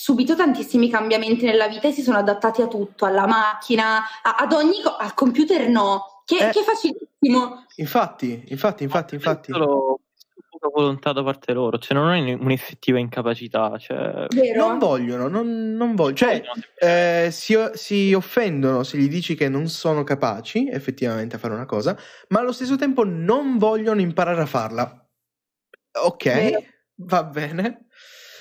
[0.03, 4.51] subito tantissimi cambiamenti nella vita e si sono adattati a tutto, alla macchina, a- ad
[4.51, 6.49] ogni cosa, al computer no, che, Eh.
[6.51, 7.63] che è facilissimo.
[7.77, 9.51] infatti, infatti, infatti, infatti.
[9.53, 10.01] Solo
[10.49, 13.77] poca volontà da parte loro, cioè non è un'effettiva incapacità.
[13.77, 14.27] Cioè?
[14.57, 16.15] Non vogliono, non, non vogliono.
[16.17, 16.43] Cioè,
[16.79, 21.65] eh, si, si offendono se gli dici che non sono capaci effettivamente a fare una
[21.65, 25.07] cosa, ma allo stesso tempo non vogliono imparare a farla.
[26.01, 26.61] Ok, Vero.
[26.95, 27.82] va bene.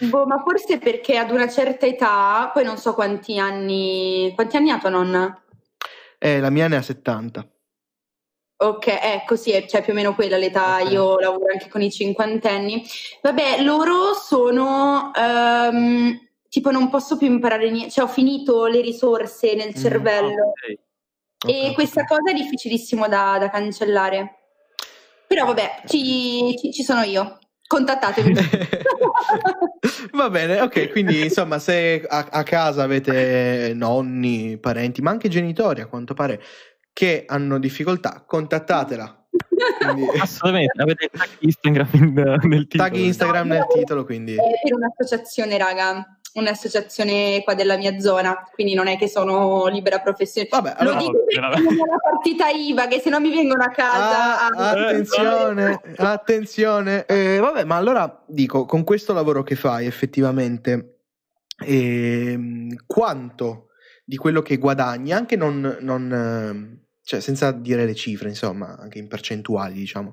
[0.08, 4.70] Boh, ma forse perché ad una certa età, poi non so quanti anni, quanti anni
[4.70, 5.40] ha tua nonna?
[6.18, 7.46] Eh, la mia ne ha 70.
[8.62, 10.90] Ok, ecco, sì, è- cioè più o meno quella l'età, Ok.
[10.90, 12.84] io lavoro anche con i cinquantenni.
[13.20, 19.54] Vabbè, loro sono ehm, tipo non posso più imparare niente, cioè ho finito le risorse
[19.54, 19.80] nel Mm.
[19.80, 20.78] cervello ok.
[21.48, 22.06] e Ok, questa ok.
[22.08, 24.38] cosa è difficilissimo da, da cancellare.
[25.26, 27.38] Però vabbè, ci, ci- ci sono io,
[27.72, 28.34] contattatemi.
[30.12, 35.80] Va bene, ok, quindi insomma se a, a casa avete nonni, parenti, ma anche genitori
[35.80, 36.40] a quanto pare
[36.92, 39.26] che hanno difficoltà, contattatela.
[39.78, 42.12] Quindi, Assolutamente, avete il tag Instagram in-
[42.48, 42.88] nel titolo.
[42.88, 44.34] tag Instagram nel titolo, quindi...
[44.34, 50.00] È per un'associazione, raga, un'associazione qua della mia zona, quindi non è che sono libera
[50.00, 50.60] professionista.
[50.60, 50.98] Vabbè, Lo allora...
[50.98, 54.40] dico perché ho la partita IVA, che se no mi vengono a casa.
[54.40, 57.06] Ah, a- attenzione, attenzione.
[57.06, 60.98] Eh, vabbè, ma allora dico, con questo lavoro che fai effettivamente,
[61.64, 63.68] ehm, quanto
[64.04, 68.98] di quello che guadagni, anche non, non, ehm, cioè senza dire le cifre, insomma, anche
[68.98, 70.12] in percentuali, diciamo,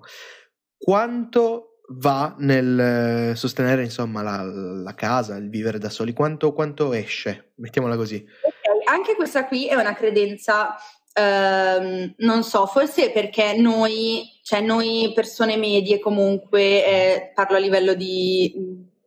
[0.77, 6.93] quanto va nel eh, sostenere, insomma, la, la casa, il vivere da soli, quanto, quanto
[6.93, 8.23] esce, mettiamola così.
[8.41, 10.75] Ok, anche questa qui è una credenza,
[11.13, 17.93] ehm, non so, forse perché noi, cioè noi persone medie comunque, eh, parlo a livello
[17.95, 18.53] di,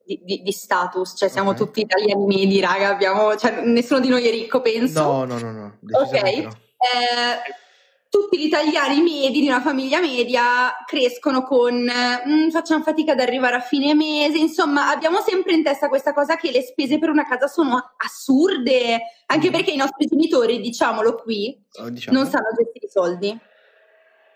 [0.04, 1.56] di- di- di status, cioè siamo Ok.
[1.56, 5.02] tutti italiani medi, raga, abbiamo, cioè, nessuno di noi è ricco, penso.
[5.02, 6.12] No, no, no, no, Ok.
[6.42, 6.50] no.
[6.82, 7.60] Eh,
[8.12, 13.56] tutti gli italiani medi di una famiglia media crescono con "Mm, facciamo fatica ad arrivare
[13.56, 17.26] a fine mese, insomma abbiamo sempre in testa questa cosa che le spese per una
[17.26, 19.52] casa sono assurde, anche Mm.
[19.52, 22.18] perché i nostri genitori, diciamolo qui, Oh, diciamo.
[22.18, 23.38] non sanno gestire i soldi.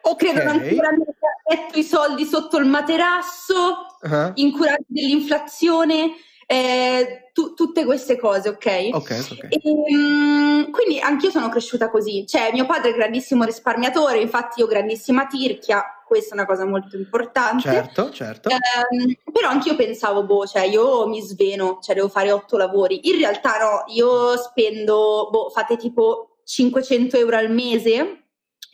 [0.01, 0.17] Ok.
[0.21, 1.15] Credono ancora nel
[1.51, 6.13] metto i soldi sotto il materasso, Ah, incurati dell'inflazione,
[6.47, 8.89] eh, tu- tutte queste cose, ok?
[8.93, 9.47] Ok, ok.
[9.51, 9.61] E,
[9.95, 15.27] mm, quindi anch'io sono cresciuta così, cioè mio padre è grandissimo risparmiatore, infatti io grandissima
[15.27, 17.61] tirchia, questa è una cosa molto importante.
[17.61, 18.49] Certo, certo.
[18.49, 23.07] Ehm, però anch'io pensavo, boh, cioè io mi sveno, cioè devo fare otto lavori.
[23.11, 28.29] In realtà no, io spendo, boh, fate tipo 500 euro al mese,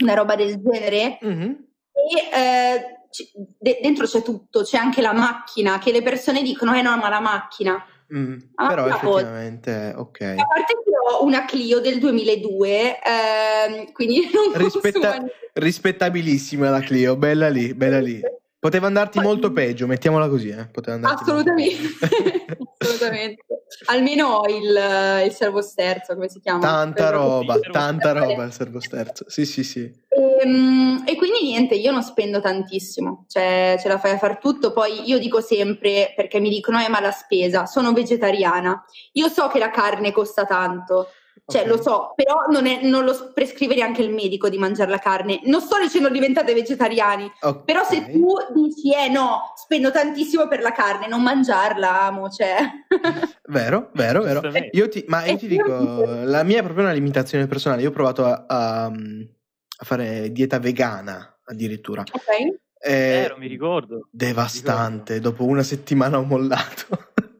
[0.04, 1.66] una roba del genere, Mhm.
[1.92, 6.74] e eh, ci- de- dentro c'è tutto, c'è anche la macchina, che le persone dicono,
[6.76, 7.84] eh no, ma la macchina.
[8.14, 8.96] Mm, Ah, Però bravo.
[9.18, 10.20] effettivamente, ok.
[10.20, 15.50] A parte che ho una Clio del 2002, ehm, quindi non Rispetta- niente.
[15.54, 18.20] Rispettabilissima la Clio, bella lì, bella lì.
[18.58, 20.66] Poteva andarti molto peggio, mettiamola così, eh.
[20.68, 21.88] Poteva andarti Assolutamente,
[22.78, 23.44] assolutamente.
[23.86, 26.60] Almeno ho il, il servosterzo, come si chiama?
[26.60, 29.24] Tanta roba, Servo tanta roba il servosterzo.
[29.28, 29.92] Sì, sì, sì.
[30.08, 34.72] Ehm, E, quindi niente, io non spendo tantissimo, cioè ce la fai a far tutto.
[34.72, 38.84] Poi io dico sempre, perché mi dicono, eh, ma la spesa, sono vegetariana.
[39.12, 41.08] Io so che la carne costa tanto,
[41.46, 41.66] cioè Ok.
[41.68, 45.40] lo so, però non, è- non lo prescrive neanche il medico di mangiare la carne.
[45.44, 47.64] Non sto dicendo diventate vegetariani, Ok.
[47.64, 52.58] però se tu dici, eh no, spendo tantissimo per la carne, non mangiarla, amo, cioè.
[53.52, 54.40] Vero, vero, vero.
[54.72, 57.82] Io ti, ma io E ti dico, la mia è proprio una limitazione personale.
[57.82, 62.00] Io ho provato a, a- a fare dieta vegana addirittura.
[62.02, 62.60] ok?
[62.78, 64.08] È Vero, mi ricordo.
[64.10, 65.20] devastante.
[65.20, 67.10] Dopo una settimana ho mollato.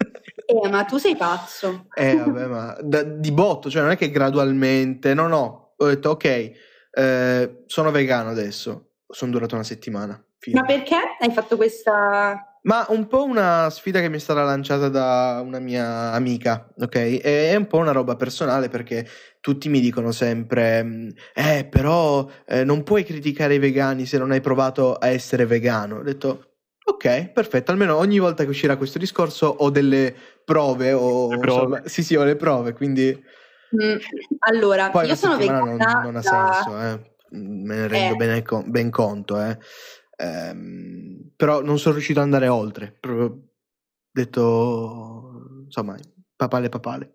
[0.46, 1.86] Eh, ma tu sei pazzo.
[1.94, 6.10] Eh, vabbè, ma da- di botto, cioè non è che gradualmente, no, no, ho detto
[6.10, 6.52] ok,
[6.92, 10.22] eh, sono vegano adesso, sono durato una settimana.
[10.38, 10.60] fine.
[10.60, 12.58] Ma perché hai fatto questa...
[12.64, 16.94] Ma un po' una sfida che mi è stata lanciata da una mia amica, ok?
[16.94, 19.04] E è un po' una roba personale perché
[19.40, 24.30] tutti mi dicono sempre, mm, eh, però eh, non puoi criticare i vegani se non
[24.30, 25.96] hai provato a essere vegano.
[25.98, 26.51] Ho detto,
[26.84, 30.14] ok, perfetto, almeno ogni volta che uscirà questo discorso ho delle
[30.44, 31.62] prove, o Le prove.
[31.62, 33.24] insomma, sì, sì, ho le prove, quindi
[33.74, 33.96] Mm,
[34.40, 37.10] Allora, poi io sono vegana non, non ha da- senso, eh.
[37.30, 38.16] Me ne rendo Eh.
[38.16, 39.56] bene co- ben conto, eh.
[40.16, 42.94] Ehm, però non sono riuscito ad andare oltre.
[43.00, 43.38] Proprio
[44.10, 45.96] detto, insomma,
[46.36, 47.14] papale papale.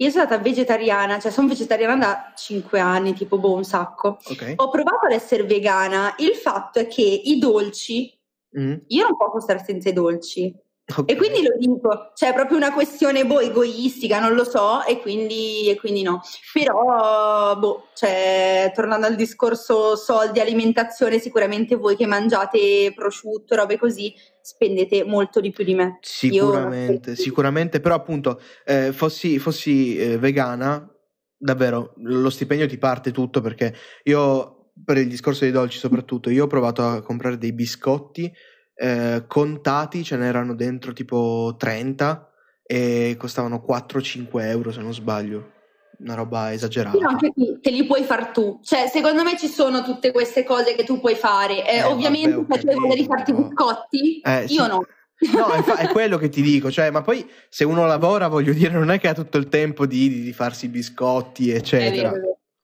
[0.00, 4.18] Io sono stata vegetariana, cioè sono vegetariana da 5 anni, tipo boh, un sacco.
[4.24, 4.54] Ok?
[4.56, 8.17] Ho provato ad essere vegana, il fatto è che i dolci,
[8.58, 10.54] Mm, io non posso stare senza i dolci.
[10.96, 11.10] ok.
[11.10, 15.00] E quindi lo dico, cioè è proprio una questione boh, egoistica, non lo so, e
[15.00, 16.22] quindi, e quindi no.
[16.52, 24.14] Però, boh, cioè, tornando al discorso soldi, alimentazione, sicuramente voi che mangiate prosciutto, robe così,
[24.40, 25.98] spendete molto di più di me.
[26.00, 30.90] Sicuramente, sicuramente, però appunto, eh, fossi, fossi eh, vegana,
[31.36, 36.44] davvero, lo stipendio ti parte tutto perché io, per il discorso dei dolci soprattutto, io
[36.44, 38.32] ho provato a comprare dei biscotti
[38.74, 42.30] eh, contati, ce n'erano dentro tipo 30
[42.62, 45.52] e costavano 4-5 euro se non sbaglio,
[46.00, 46.96] una roba esagerata.
[46.96, 50.44] Però anche qui te li puoi far tu, cioè secondo me ci sono tutte queste
[50.44, 51.66] cose che tu puoi fare.
[51.68, 54.54] Eh, Eh, ovviamente vabbè, se tu hai voglia di capito, farti però- biscotti, Eh, sì.
[54.54, 54.86] io no.
[55.34, 58.52] No, è, fa- è quello che ti dico, cioè, ma poi se uno lavora, voglio
[58.52, 62.12] dire, non è che ha tutto il tempo di, di- di farsi i biscotti, eccetera.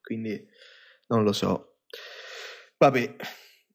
[0.01, 0.41] Quindi
[1.07, 1.74] non lo so.
[2.77, 3.15] Vabbè,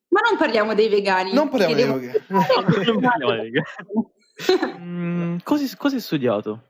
[0.09, 1.33] Ma non parliamo dei vegani.
[1.33, 2.25] Non parliamo dei devo- vegani.
[2.85, 3.51] Non parliamo dei
[4.79, 6.69] Mm, cosa, cosa hai studiato?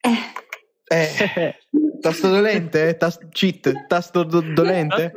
[0.00, 1.56] Eh, eh,
[2.00, 2.96] tasto dolente?
[2.96, 3.86] Tas- cheat?
[3.86, 5.12] Tasto do- dolente?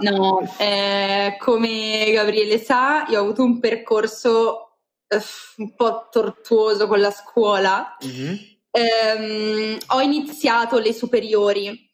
[0.00, 5.20] No, eh, come Gabriele sa, io ho avuto un percorso eh,
[5.58, 7.96] un po' tortuoso con la scuola.
[8.00, 8.38] Mhm.
[8.70, 11.90] Ehm, ho iniziato le superiori.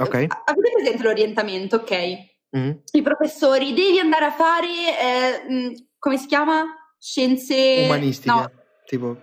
[0.00, 0.14] Ok.
[0.14, 2.30] Avete presente l'orientamento, ok?
[2.54, 2.82] Mhm.
[2.92, 6.64] I professori, devi andare a fare, eh, mh, come si chiama?
[6.98, 7.82] Scienze...
[7.84, 8.30] Umanistiche.
[8.34, 8.50] No,
[8.86, 9.16] Tipo,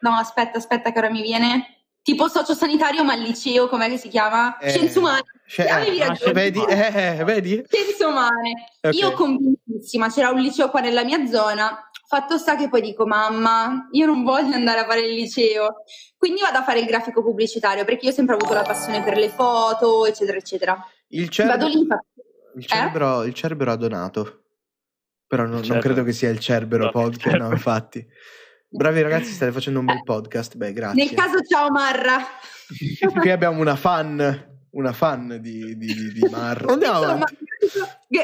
[0.00, 1.68] no, aspetta, aspetta che ora mi viene.
[2.02, 4.58] Tipo sociosanitario, ma al liceo, com'è che si chiama?
[4.58, 5.22] Eh, Scienze umane.
[5.46, 6.32] sce- Avevi eh, ragione.
[6.32, 6.62] vedi?
[6.68, 7.64] Eh, vedi?
[7.66, 8.66] Scienze umane.
[8.82, 8.94] Ok.
[8.94, 11.88] Io convintissima, c'era un liceo qua nella mia zona.
[12.06, 15.84] Fatto sta che poi dico, mamma, io non voglio andare a fare il liceo.
[16.18, 19.16] Quindi vado a fare il grafico pubblicitario, perché io ho sempre avuto la passione per
[19.16, 20.86] le foto, eccetera, eccetera.
[21.08, 22.04] Il cerebro, Vado lì, fa-
[22.56, 24.42] il cerebro, il cerebro ha donato.
[25.26, 25.80] Però non, non Certo.
[25.80, 27.36] credo che sia il cerbero No, podcast.
[27.36, 28.06] No, infatti.
[28.68, 30.56] Bravi ragazzi, state facendo un bel podcast.
[30.56, 31.04] Beh, grazie.
[31.04, 32.18] nel caso ciao Marra.
[33.20, 34.52] Qui abbiamo una fan.
[34.70, 36.72] una fan di, di, di, Marro.
[36.72, 37.38] Andiamo Insomma, avanti.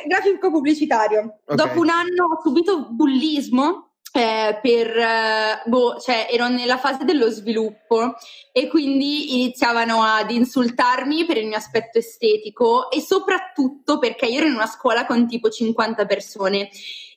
[0.09, 1.41] grafico, pubblicitario.
[1.45, 1.55] Ok.
[1.55, 3.90] Dopo un anno ho subito bullismo.
[4.13, 8.15] Eh, per eh, boh, cioè ero nella fase dello sviluppo
[8.53, 14.47] e quindi iniziavano ad insultarmi per il mio aspetto estetico e soprattutto perché io ero
[14.47, 16.71] in una scuola con tipo 50 persone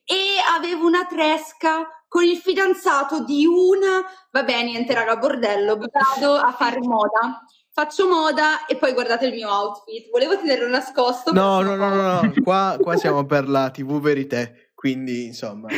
[0.05, 6.51] e avevo una tresca con il fidanzato di una vabbè niente raga bordello vado a
[6.51, 7.41] fare moda
[7.71, 12.21] faccio moda e poi guardate il mio outfit volevo tenerlo nascosto No, no, no, no,
[12.21, 12.33] no.
[12.43, 15.69] Qua, qua siamo per la TV Verité, quindi insomma.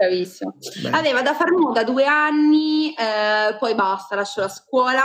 [0.00, 0.90] Bravissimo bene.
[0.90, 5.04] Vabbè, vado a fare moda due anni, eh, poi basta, lascio la scuola.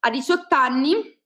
[0.00, 1.18] A 18 anni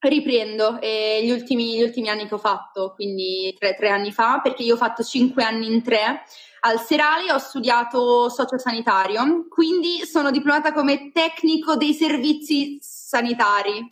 [0.00, 4.40] riprendo eh, gli, ultimi, gli ultimi anni che ho fatto, quindi tre, tre anni fa,
[4.42, 6.22] perché io ho fatto cinque anni in tre.
[6.60, 13.86] Al Serale ho studiato sociosanitario, quindi sono diplomata come tecnico dei servizi sanitari.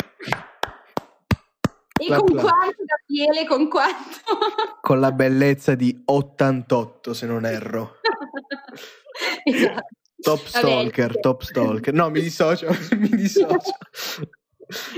[2.01, 2.47] E con L'applauso.
[2.49, 4.19] quanto, Gabriele, con quanto?
[4.81, 7.97] Con la bellezza di 88, se non erro.
[9.45, 9.87] esatto.
[10.21, 10.49] Top Vabbè.
[10.59, 11.93] stalker, top stalker.
[11.95, 13.73] No, mi dissocio, mi dissocio.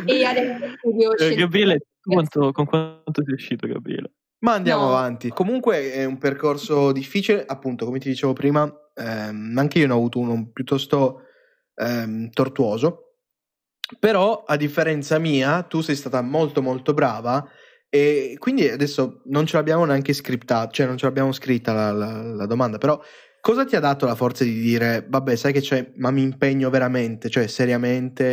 [0.06, 0.76] E adesso
[1.18, 4.12] Eh, Gabriele, quanto- con quanto sei uscito, Gabriele?
[4.40, 4.88] Ma andiamo No.
[4.88, 5.28] avanti.
[5.30, 9.96] Comunque è un percorso difficile, appunto, come ti dicevo prima, ehm, anche io ne ho
[9.96, 11.22] avuto uno piuttosto
[11.74, 13.11] ehm, tortuoso.
[13.98, 17.46] Però, a differenza mia, tu sei stata molto molto brava
[17.88, 22.22] e quindi adesso non ce l'abbiamo neanche scriptata, cioè non ce l'abbiamo scritta la, la-
[22.22, 22.98] la domanda, però
[23.40, 26.70] cosa ti ha dato la forza di dire, vabbè, sai che c'è, ma mi impegno
[26.70, 28.24] veramente, cioè seriamente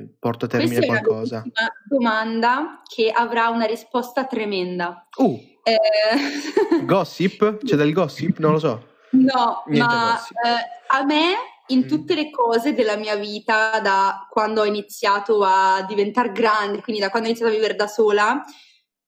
[0.00, 1.40] e porto a termine Questa è una qualcosa?
[1.42, 5.06] bellissima domanda che avrà una risposta tremenda.
[5.16, 7.58] Uh, Eh, gossip?
[7.64, 8.38] C'è del gossip?
[8.38, 8.86] Non lo so.
[9.10, 11.32] no, Niente ma eh, a me
[11.68, 11.88] in Mm.
[11.88, 17.10] tutte le cose della mia vita, da quando ho iniziato a diventare grande, quindi da
[17.10, 18.44] quando ho iniziato a vivere da sola,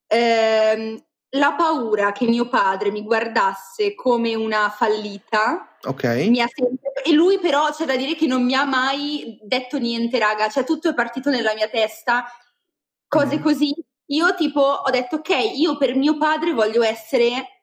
[0.07, 1.05] ehm,
[1.35, 5.77] la paura che mio padre mi guardasse come una fallita
[6.29, 6.93] mi ha sempre...
[7.05, 10.65] E lui però c'è da dire che non mi ha mai detto niente, raga, cioè
[10.65, 12.25] tutto è partito nella mia testa,
[13.09, 13.43] cose Mm.
[13.43, 13.75] così.
[14.07, 17.63] Io tipo ho detto ok, io per mio padre voglio essere,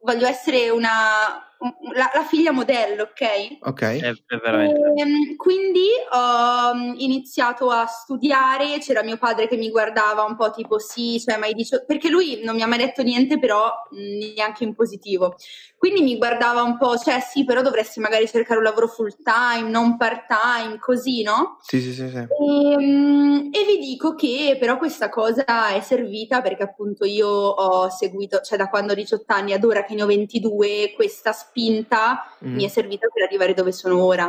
[0.00, 1.45] voglio essere una,
[1.94, 3.58] la, la figlia modello, ok?
[3.60, 3.82] Ok.
[3.82, 4.80] È, è veramente...
[4.96, 10.50] Ehm, quindi ho mm, iniziato a studiare, c'era mio padre che mi guardava un po'
[10.50, 13.70] tipo sì, cioè, ma hai dici- perché lui non mi ha mai detto niente però
[13.94, 15.36] mm, neanche in positivo.
[15.78, 19.68] Quindi mi guardava un po', cioè sì, però dovresti magari cercare un lavoro full time,
[19.68, 21.58] non part time, così, no?
[21.62, 22.16] Sì, sì, sì, sì.
[22.16, 25.44] Ehm, E, vi dico che però questa cosa
[25.74, 29.84] è servita perché appunto io ho seguito, cioè da quando ho 18 anni ad ora
[29.84, 32.54] che ne ho 22, questa spinta Mm.
[32.54, 34.26] mi è servita per arrivare dove sono ora.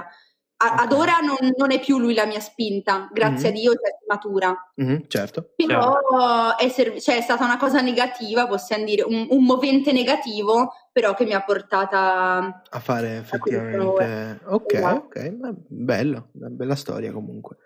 [0.59, 0.97] A- Ad Ok.
[0.99, 3.55] ora non, non è più lui la mia spinta, grazie Mhm.
[3.55, 4.71] a Dio cioè, matura.
[4.75, 5.51] Mhm, certo.
[5.55, 10.73] Però è, serv- cioè, è stata una cosa negativa, possiamo dire, un, un movente negativo,
[10.91, 14.39] però che mi ha portata A fare effettivamente.
[14.45, 14.95] Ok, Esatto.
[15.05, 15.35] ok.
[15.39, 17.57] ma Bello, una bella storia comunque.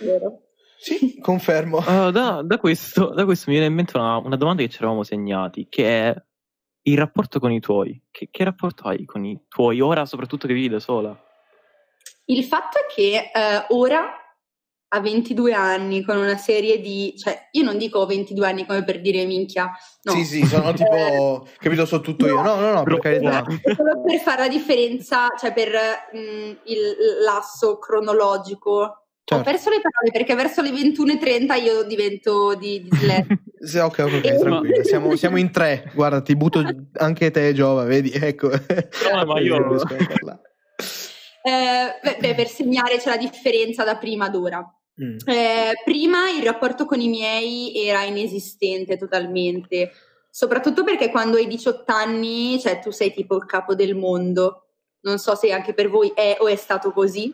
[0.00, 0.44] vero?
[0.78, 1.76] Sì, confermo.
[1.86, 4.78] Uh, da, da questo, da questo mi viene in mente una, una domanda che ci
[4.78, 6.22] eravamo segnati, che è
[6.82, 8.00] il rapporto con i tuoi.
[8.10, 11.18] Che, che rapporto hai con i tuoi, ora soprattutto che vivi da sola?
[12.26, 14.14] Il fatto è che eh, ora
[14.92, 19.00] a 22 anni con una serie di, cioè io non dico 22 anni come per
[19.00, 19.70] dire minchia,
[20.02, 20.12] no.
[20.12, 21.46] Sì, sì, sono tipo.
[21.58, 22.40] capito, so tutto io.
[22.40, 23.44] No, no, no, per carità.
[23.76, 25.70] Solo per fare la differenza, cioè per
[26.16, 28.99] mm, il lasso cronologico.
[29.32, 29.44] Ho Certo.
[29.50, 33.38] perso le parole perché verso le 21.30 io divento di, di Slack.
[33.62, 34.84] Sì, ok, ok, ok, Eh, tranquilla.
[34.84, 35.90] Siamo, siamo in tre.
[35.94, 36.62] Guarda, ti butto
[36.96, 38.10] anche te, Giova, vedi?
[38.10, 38.48] Ecco.
[38.48, 40.40] No, ma io- Non riesco a parlare.
[41.42, 44.64] Eh, beh, beh, per segnare c'è la differenza da prima ad ora.
[45.02, 45.16] Mm.
[45.26, 49.92] Eh, prima il rapporto con i miei era inesistente totalmente,
[50.30, 54.66] soprattutto perché quando hai 18 anni, cioè tu sei tipo il capo del mondo.
[55.02, 57.32] Non so se anche per voi è o è stato così.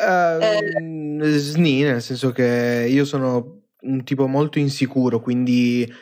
[0.00, 5.94] Ehm, sni, nel senso che io sono un tipo molto insicuro, quindi eh,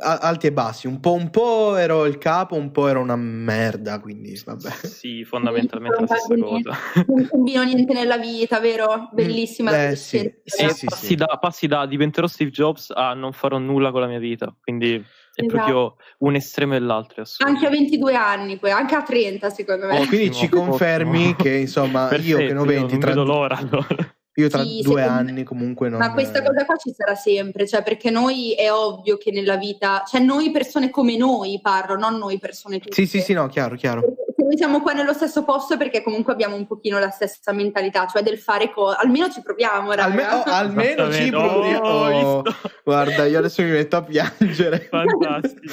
[0.00, 0.86] alti e bassi.
[0.86, 4.70] Un po', un po' ero il capo, un po' ero una merda, quindi vabbè.
[4.86, 6.76] Sì, fondamentalmente la stessa cosa.
[7.06, 9.08] Non combino niente nella vita, vero?
[9.12, 10.36] Bellissima Mm, eh, l'adolescenza.
[10.44, 11.14] sì, Eh, sì, sì, passi, sì.
[11.14, 15.02] Da, passi da diventerò Steve Jobs a non farò nulla con la mia vita, quindi
[15.34, 15.56] è Esatto.
[15.56, 17.24] proprio un estremo e l'altro.
[17.38, 19.98] Anche a 22 anni, poi anche a 30 secondo me.
[20.00, 21.36] Oh, Quindi ci Ottimo, confermi ottimo.
[21.36, 23.86] che insomma io che ne ho Perfetto, io 20 non tra, vedo l'ora allora.
[24.34, 27.66] io tra Sì, due me- anni comunque non Ma questa cosa qua ci sarà sempre,
[27.66, 32.16] cioè perché noi è ovvio che nella vita, cioè noi persone come noi parlo, non
[32.16, 32.94] noi persone tutte.
[32.94, 34.00] Sì, sì, sì, no, chiaro, chiaro.
[34.00, 38.06] Perché noi siamo qua nello stesso posto perché comunque abbiamo un pochino la stessa mentalità,
[38.06, 38.98] cioè del fare cose.
[39.00, 40.04] Almeno ci proviamo, raga.
[40.04, 41.88] Alme- oh, almeno ci proviamo.
[41.88, 42.42] Oh, Oh,
[42.84, 44.88] guarda, io adesso mi metto a piangere.
[44.90, 45.72] Fantastico.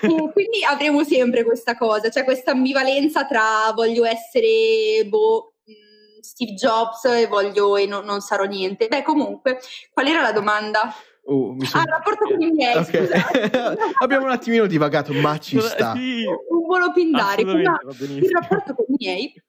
[0.00, 6.52] E quindi avremo sempre questa cosa, cioè questa ambivalenza tra voglio essere boh, mh, Steve
[6.54, 8.86] Jobs e voglio e no- non sarò niente.
[8.86, 9.58] Beh, comunque,
[9.92, 10.94] qual era la domanda?
[11.22, 13.44] Uh, mi son- Ah, il rapporto con i miei, scusate.
[13.44, 13.76] Ok.
[14.02, 15.94] Abbiamo un attimino divagato, ma ci sta.
[15.94, 19.42] Sì, un volo pindarico, ma il rapporto con i miei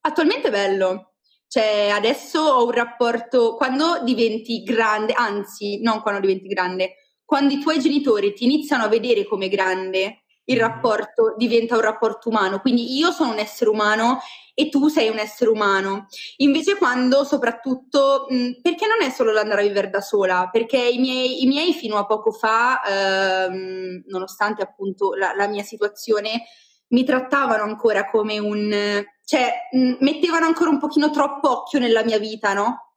[0.00, 1.12] attualmente è bello.
[1.46, 7.60] Cioè, adesso ho un rapporto quando diventi grande, anzi, non quando diventi grande, quando i
[7.60, 12.60] tuoi genitori ti iniziano a vedere come grande, il rapporto diventa un rapporto umano.
[12.60, 14.18] Quindi io sono un essere umano
[14.54, 16.06] e tu sei un essere umano.
[16.38, 20.98] Invece quando soprattutto, mh, perché non è solo l'andare a vivere da sola, perché i
[20.98, 26.44] miei, i miei fino a poco fa, ehm, nonostante appunto la, la mia situazione,
[26.88, 32.18] mi trattavano ancora come un, cioè mh, mettevano ancora un pochino troppo occhio nella mia
[32.18, 32.92] vita, no?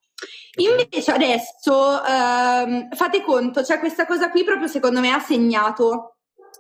[0.58, 6.17] Invece adesso ehm, fate conto, cioè questa cosa qui proprio secondo me ha segnato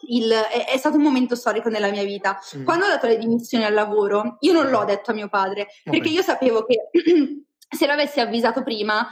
[0.07, 2.39] il, è, è stato un momento storico nella mia vita.
[2.57, 2.63] Mm.
[2.63, 6.09] Quando ho dato le dimissioni al lavoro, io non l'ho detto a mio padre, perché
[6.09, 6.89] io sapevo che
[7.69, 9.07] se l'avessi avvisato prima,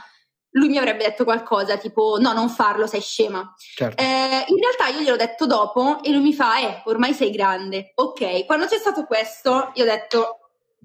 [0.50, 3.54] lui mi avrebbe detto qualcosa tipo no, non farlo, sei scema.
[3.56, 4.02] Certo.
[4.02, 7.92] Eh, in realtà io gliel'ho detto dopo e lui mi fa, eh, ormai sei grande.
[7.94, 10.38] Ok, quando c'è stato questo, io ho detto,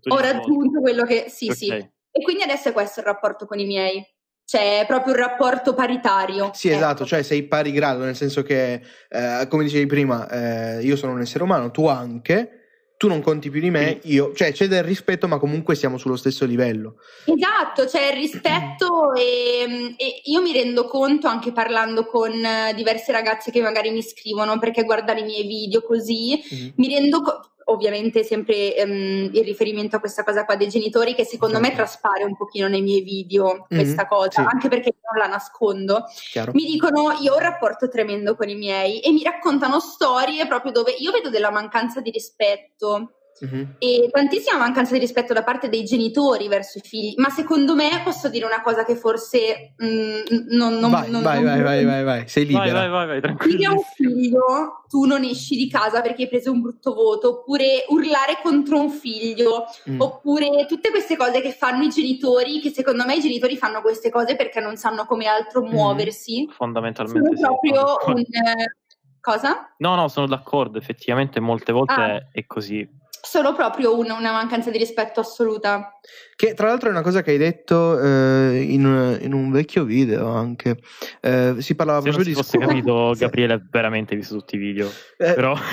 [0.09, 1.25] ho raggiunto quello che...
[1.29, 1.55] Sì, Ok.
[1.55, 1.69] sì.
[2.13, 4.05] E quindi adesso è questo il rapporto con i miei.
[4.51, 6.51] Cioè, è proprio un rapporto paritario.
[6.53, 6.75] Sì, Ecco.
[6.75, 11.13] esatto, cioè sei pari grado, nel senso che, eh, come dicevi prima, eh, io sono
[11.13, 12.57] un essere umano, tu anche,
[12.97, 16.17] tu non conti più di me, io, cioè c'è del rispetto, ma comunque siamo sullo
[16.17, 16.97] stesso livello.
[17.25, 23.11] Esatto, c'è il rispetto e, e io mi rendo conto anche parlando con eh, diverse
[23.13, 26.73] ragazze che magari mi scrivono perché guardano i miei video così, Mhm.
[26.75, 31.23] mi rendo conto, ovviamente sempre ehm, il riferimento a questa cosa qua dei genitori che
[31.25, 31.81] secondo me Certo.
[31.83, 34.47] traspare un pochino nei miei video Mhm, questa cosa, sì.
[34.51, 36.05] anche perché non la nascondo.
[36.31, 36.51] Chiaro?
[36.53, 40.71] Mi dicono io ho un rapporto tremendo con i miei e mi raccontano storie proprio
[40.71, 43.75] dove io vedo della mancanza di rispetto Mhm.
[43.79, 47.89] e tantissima mancanza di rispetto da parte dei genitori verso i figli, ma secondo me
[48.03, 51.85] posso dire una cosa che forse mm, non, non, vai, non- vai, non- vai, vai,
[51.85, 52.87] vai, vai, sei Vai, libera.
[52.87, 56.51] vai, vai, vai, Dire a un figlio tu non esci di casa perché hai preso
[56.51, 59.99] un brutto voto, oppure urlare contro un figlio, Mm.
[60.01, 64.09] oppure tutte queste cose che fanno i genitori, che secondo me i genitori fanno queste
[64.11, 65.69] cose perché non sanno come altro Mhm.
[65.71, 66.43] muoversi.
[66.43, 67.41] Sono Fondamentalmente sì.
[67.41, 68.19] proprio un...
[68.19, 68.75] eh,
[69.21, 69.71] Cosa?
[69.77, 72.27] No, no, sono d'accordo, effettivamente molte volte Ah.
[72.31, 72.87] è così.
[73.21, 75.99] Sono proprio un- una mancanza di rispetto assoluta.
[76.35, 80.27] Che tra l'altro è una cosa che hai detto eh, in, in un vecchio video
[80.29, 80.77] anche.
[81.21, 82.67] Eh, si parlava Se non proprio si di fosse scuola.
[82.67, 83.19] capito, Sì.
[83.19, 84.87] Gabriele ha veramente visto tutti i video.
[85.17, 85.55] Eh, Però,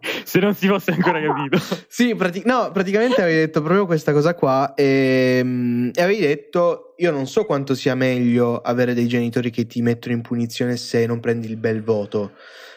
[0.24, 1.58] se non si fosse ancora capito.
[1.88, 6.94] Sì, prati- no, praticamente avevi detto proprio questa cosa qua e, mm, e avevi detto
[6.98, 11.04] io non so quanto sia meglio avere dei genitori che ti mettono in punizione se
[11.06, 12.32] non prendi il bel voto.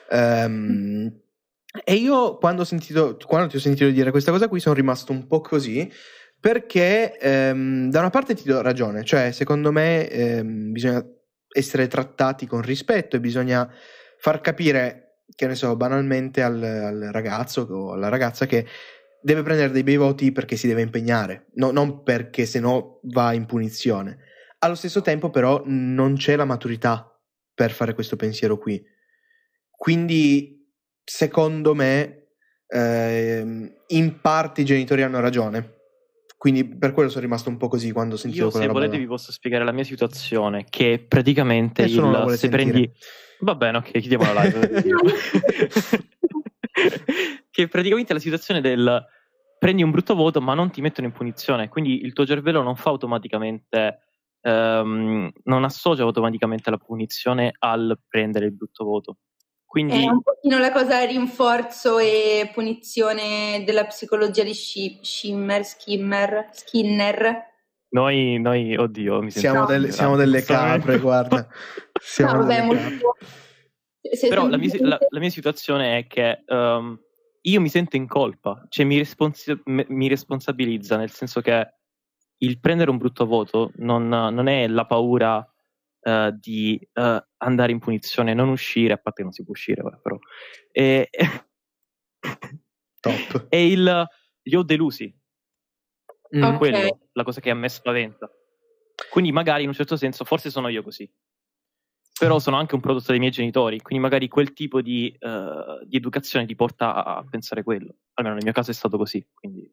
[0.10, 1.21] Ehm,
[1.84, 5.26] e io quando, sentito, quando ti ho sentito dire questa cosa qui sono rimasto un
[5.28, 5.90] po' così
[6.40, 11.06] perché ehm, da una parte ti do ragione, cioè secondo me ehm, bisogna
[11.54, 13.72] essere trattati con rispetto e bisogna
[14.18, 18.66] far capire, che ne so, banalmente al, al ragazzo o alla ragazza che
[19.22, 23.34] deve prendere dei bei voti perché si deve impegnare, no- non perché se no va
[23.34, 24.18] in punizione.
[24.60, 27.08] Allo stesso tempo però non c'è la maturità
[27.54, 28.84] per fare questo pensiero qui.
[29.70, 30.61] Quindi
[31.04, 32.28] secondo me
[32.68, 35.76] ehm, in parte i genitori hanno ragione.
[36.38, 38.94] Quindi per quello sono rimasto un po' così quando ho sentito Io, quella se volete,
[38.94, 38.98] là.
[39.00, 40.66] vi posso spiegare la mia situazione.
[40.68, 42.64] Che praticamente il- se sentire.
[42.64, 42.92] prendi.
[43.42, 44.82] Va bene, ok, chiudiamo la live.
[47.52, 49.06] che praticamente la situazione del
[49.60, 51.70] prendi un brutto voto, ma non ti mettono in punizione.
[51.70, 54.00] Quindi il tuo cervello non fa automaticamente.
[54.44, 59.18] ehm, non associa automaticamente la punizione al prendere il brutto voto.
[59.72, 67.46] Quindi È un pochino la cosa rinforzo e punizione della psicologia di Schimmer, Skimmer, Skinner.
[67.92, 69.66] noi, noi, oddio, mi Siamo, No.
[69.68, 71.48] delle, siamo delle capre, guarda.
[72.04, 72.90] Siamo No, vabbè, delle capre.
[72.90, 73.18] molto...
[74.28, 77.00] Però la mia, la- la mia situazione è che ehm,
[77.40, 81.76] io mi sento in colpa, cioè mi, responsi- mi responsabilizza, nel senso che
[82.40, 85.46] il prendere un brutto voto non, non è la paura
[86.02, 89.82] eh, di eh, andare in punizione, non uscire, a parte che non si può uscire
[89.82, 90.18] ora, però.
[90.72, 91.10] E,
[93.00, 93.48] Top.
[93.50, 94.08] è il
[94.44, 95.14] li ho delusi,
[96.34, 96.44] Mm.
[96.44, 96.58] Ok.
[96.58, 98.32] quello, la cosa che a me spaventa.
[99.10, 101.12] Quindi magari in un certo senso forse sono io così.
[102.18, 105.98] però sono anche un prodotto dei miei genitori, quindi magari quel tipo di, eh, di
[105.98, 107.96] educazione ti porta a, a pensare quello.
[108.14, 109.26] Almeno nel mio caso è stato così.
[109.34, 109.70] Quindi...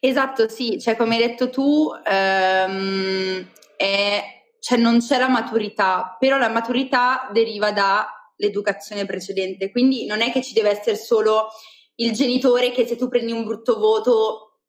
[0.00, 6.38] Esatto, sì, cioè come hai detto tu, ehm, è- cioè non c'è la maturità, però
[6.38, 11.48] la maturità deriva dall'educazione precedente, quindi non è che ci deve essere solo
[11.96, 14.60] il genitore che se tu prendi un brutto voto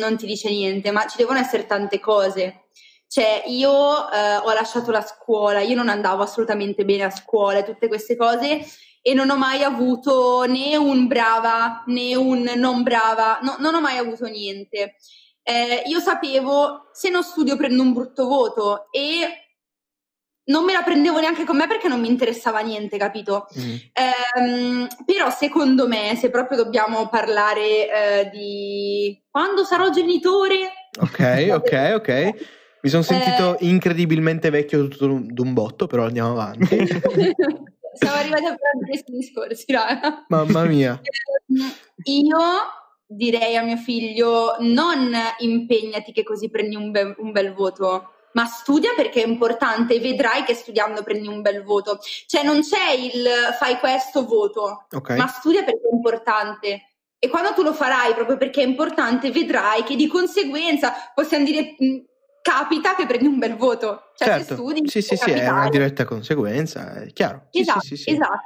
[0.00, 2.68] non ti dice niente, ma ci devono essere tante cose.
[3.06, 7.64] Cioè, io eh, ho lasciato la scuola, io non andavo assolutamente bene a scuola e
[7.64, 8.60] tutte queste cose
[9.00, 13.80] e non ho mai avuto né un brava né un non brava, no- non ho
[13.80, 14.96] mai avuto niente.
[15.48, 19.26] Eh, io sapevo se non studio prendo un brutto voto e
[20.44, 23.48] non me la prendevo neanche con me perché non mi interessava niente, capito?
[23.58, 23.76] Mm.
[23.92, 31.92] Ehm, però secondo me, se proprio dobbiamo parlare eh, di quando sarò genitore, Ok, ok,
[31.96, 32.34] ok.
[32.80, 36.76] Mi sono sentito incredibilmente vecchio tutto d'un botto, però andiamo avanti.
[36.86, 40.24] siamo arrivati a parlare di questi discorsi, raga.
[40.28, 41.00] Mamma mia.
[41.02, 41.72] Ehm,
[42.04, 42.38] Io
[43.08, 48.44] direi a mio figlio: non impegnati che così prendi un, be- un bel voto, ma
[48.44, 51.98] studia perché è importante e vedrai che studiando prendi un bel voto.
[52.26, 53.26] Cioè, non c'è il
[53.58, 55.10] fai questo voto, Ok.
[55.16, 56.82] ma studia perché è importante.
[57.18, 61.74] E quando tu lo farai proprio perché è importante, vedrai che di conseguenza possiamo dire.
[62.40, 64.54] Capita che prendi un bel voto, cioè se certo.
[64.54, 67.48] studi, Sì, sì, sì, è una diretta conseguenza, è chiaro.
[67.50, 68.10] Esatto, sì, sì, sì.
[68.12, 68.40] esatto.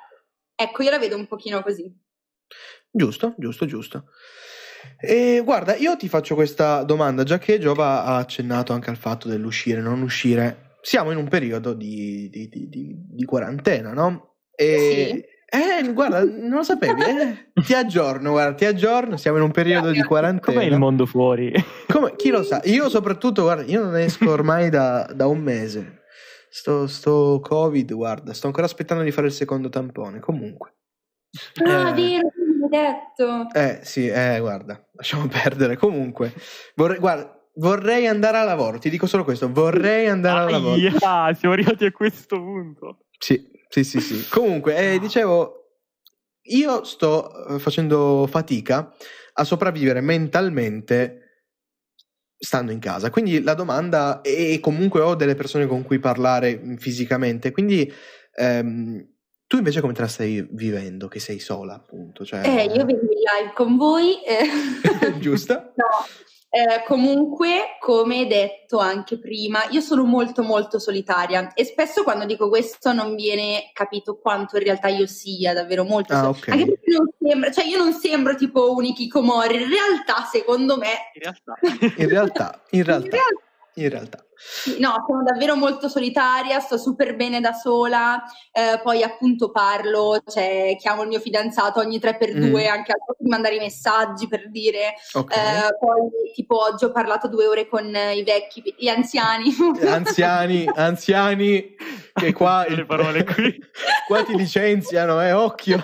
[0.56, 1.88] Ecco, io la vedo un pochino così.
[2.90, 4.06] Giusto, giusto, giusto.
[5.00, 9.28] E guarda, io ti faccio questa domanda, già che Giova ha accennato anche al fatto
[9.28, 10.76] dell'uscire, non uscire.
[10.80, 14.36] Siamo in un periodo di, di- di- di- quarantena, no?
[14.54, 17.50] E, eh, guarda, non lo sapevi, eh?
[17.62, 20.58] Ti aggiorno, guarda, ti aggiorno, siamo in un periodo di quarantena.
[20.58, 21.52] Com'è il mondo fuori?
[21.86, 22.60] Come- chi lo sa?
[22.64, 26.00] Io soprattutto, guarda, io non esco ormai da, da un mese.
[26.50, 30.18] Sto, sto Covid, guarda, sto ancora aspettando di fare il secondo tampone.
[30.20, 30.74] Comunque.
[31.64, 31.92] Ah, Eh.
[31.94, 32.28] vero,
[32.68, 33.48] l'hai detto.
[33.52, 35.76] Eh sì, eh, guarda, lasciamo perdere.
[35.76, 36.32] Comunque,
[36.74, 38.78] vorrei, guarda, vorrei andare al lavoro.
[38.78, 40.74] Ti dico solo questo: vorrei andare al lavoro.
[40.74, 43.06] Aia, siamo arrivati a questo punto.
[43.18, 44.28] Sì, sì, sì, sì.
[44.28, 45.62] Comunque, eh, dicevo,
[46.42, 48.92] io sto eh, facendo fatica
[49.34, 51.18] a sopravvivere mentalmente
[52.36, 53.10] stando in casa.
[53.10, 57.90] Quindi la domanda, e comunque ho delle persone con cui parlare fisicamente, quindi
[58.34, 59.11] ehm,
[59.52, 61.08] tu invece come te la stai vivendo?
[61.08, 62.24] Che sei sola, appunto.
[62.24, 62.40] Cioè...
[62.42, 64.14] Eh, io vengo in live con voi.
[64.24, 64.48] eh.
[65.20, 65.52] Giusto?
[65.74, 65.84] No,
[66.48, 72.48] eh, comunque, come detto anche prima, io sono molto molto solitaria e spesso quando dico
[72.48, 76.54] questo non viene capito quanto in realtà io sia davvero molto Ah, solitaria.
[76.54, 76.60] ok.
[76.60, 80.88] Anche perché non sembra, cioè io non sembro tipo un Ikikomori, in realtà secondo me
[81.12, 81.54] In realtà.
[81.98, 83.40] In realtà, in realtà, In realtà-
[83.74, 84.24] in realtà.
[84.80, 88.20] No, sono davvero molto solitaria, sto super bene da sola,
[88.50, 92.56] eh, poi appunto parlo, cioè chiamo il mio fidanzato ogni 3x2 Mm.
[92.70, 95.32] anche di mandare i messaggi per dire, Ok.
[95.36, 99.54] eh, poi tipo oggi ho parlato due ore con i vecchi, gli anziani.
[99.86, 101.76] anziani, anziani,
[102.12, 103.56] che qua, Le parole qui.
[104.08, 105.82] qua ti licenziano, eh, occhio.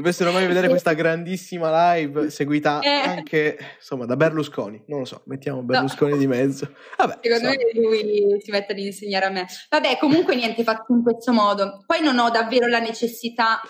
[0.00, 2.88] Dovessero mai vedere questa grandissima live seguita Eh.
[2.88, 4.82] anche, insomma, da Berlusconi.
[4.86, 6.72] Non lo so, mettiamo Berlusconi di mezzo.
[6.96, 7.64] Vabbè, Secondo insomma.
[7.72, 9.46] me lui si mette ad insegnare a me.
[9.68, 11.82] Vabbè, comunque niente, fatto in questo modo.
[11.86, 13.60] Poi non ho davvero la necessità.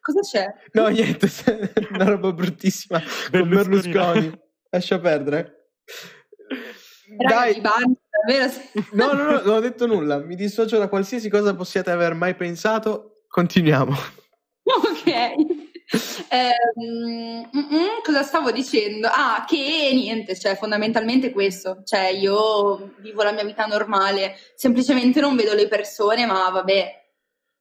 [0.00, 0.46] Cosa c'è?
[0.72, 1.28] No, niente,
[1.92, 3.00] una roba bruttissima
[3.30, 3.92] con Berlusconi.
[3.92, 4.40] Berlusconi.
[4.70, 5.70] Lascia perdere.
[7.16, 8.52] Dai, davvero?
[8.92, 10.18] no, no, no, non ho detto nulla.
[10.18, 13.22] Mi dissocio da qualsiasi cosa possiate aver mai pensato.
[13.28, 13.94] Continuiamo.
[14.70, 15.59] Ok.
[16.32, 19.08] Ehm, mm, mm, cosa stavo dicendo?
[19.10, 25.34] Ah, che niente, cioè fondamentalmente questo, cioè io vivo la mia vita normale, semplicemente non
[25.34, 26.98] vedo le persone, ma vabbè.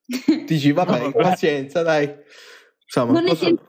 [0.45, 2.13] Dici, vabbè, No, pazienza, dai.
[2.86, 3.67] Insomma, posso- sento-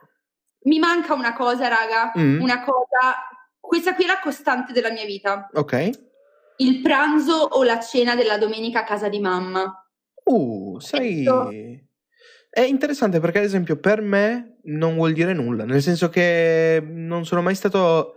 [0.64, 2.42] Mi manca una cosa, raga, Mm.
[2.42, 3.14] una cosa,
[3.59, 5.90] questa qui è la costante della mia vita, Ok.
[6.59, 9.82] il pranzo o la cena della domenica a casa di mamma.
[10.24, 11.22] Uh, sai...
[11.22, 11.51] Ecco.
[12.51, 17.24] È interessante perché, ad esempio, per me non vuol dire nulla, nel senso che non
[17.24, 18.16] sono mai stato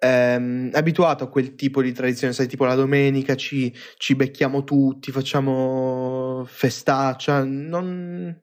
[0.00, 5.12] ehm, abituato a quel tipo di tradizione, sai, tipo la domenica ci, ci becchiamo tutti,
[5.12, 8.42] facciamo festaccia, non...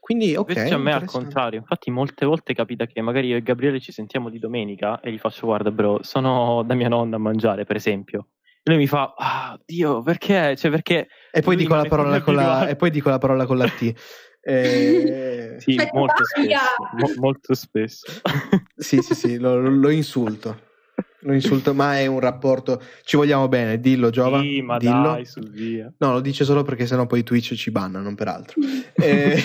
[0.00, 0.48] Quindi, ok.
[0.50, 3.90] Invece a me al contrario, infatti molte volte capita che magari io e Gabriele ci
[3.92, 7.76] sentiamo di domenica e gli faccio guarda bro, sono da mia nonna a mangiare per
[7.76, 8.28] esempio.
[8.62, 10.56] E lui mi fa, ah Dio, perché?
[10.56, 11.08] Cioè perché...
[11.30, 13.92] E poi, la è parola con la, e poi dico la parola con la T.
[14.46, 18.04] Eh, Sì, molto spesso, mo- molto spesso.
[18.76, 20.72] sì, sì, sì, lo, lo insulto.
[21.20, 22.82] lo insulto, ma è un rapporto.
[23.02, 24.40] Ci vogliamo bene, dillo, Giova.
[24.40, 25.12] Sì, ma dillo.
[25.12, 25.90] dai, su via.
[25.98, 28.60] No, lo dice solo perché sennò poi Twitch ci banna, non per altro.
[28.96, 29.42] Eh,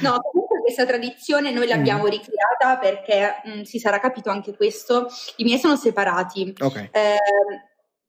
[0.00, 2.08] No, comunque questa tradizione noi l'abbiamo Mm.
[2.08, 5.08] ricreata perché mh, si sarà capito anche questo.
[5.36, 6.54] I miei sono separati.
[6.58, 7.18] ok, Eh,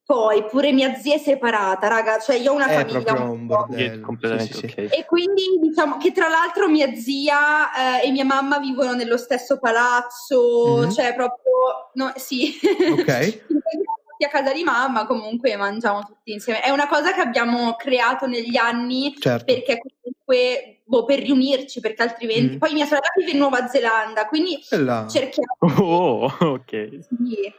[0.05, 3.39] poi pure mia zia è separata, raga, cioè io ho una è famiglia proprio un
[3.41, 3.55] un po'.
[3.55, 4.05] bordello.
[4.05, 4.81] Completamente Sì, sì, sì.
[4.85, 4.93] ok.
[4.97, 9.57] E quindi diciamo che tra l'altro mia zia eh, e mia mamma vivono nello stesso
[9.59, 10.91] palazzo, Mhm.
[10.91, 12.59] cioè proprio, no, sì.
[12.99, 13.43] Ok.
[13.47, 16.59] Tutti a casa di mamma comunque mangiamo tutti insieme.
[16.61, 19.45] È una cosa che abbiamo creato negli anni Certo.
[19.45, 22.55] perché comunque, boh, per riunirci, perché altrimenti...
[22.55, 22.57] Mm.
[22.59, 25.07] Poi mia sorella vive in Nuova Zelanda, quindi là.
[25.07, 26.89] cerchiamo Oh, ok.
[27.09, 27.51] di,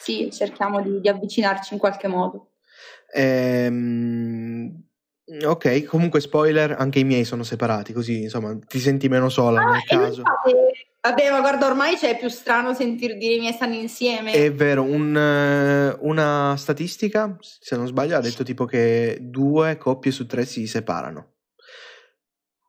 [0.00, 2.52] sì, cerchiamo di, di avvicinarci in qualche modo.
[3.12, 4.82] Ehm,
[5.44, 9.68] ok, comunque spoiler, anche i miei sono separati, così insomma ti senti meno sola nel
[9.88, 10.22] Ah, non caso.
[10.22, 14.32] fate- Vabbè, ma guarda, ormai c'è più strano sentir dire i miei stanno insieme.
[14.32, 20.26] È vero, un, una statistica, se non sbaglio, ha detto tipo che due coppie su
[20.26, 21.36] tre si separano.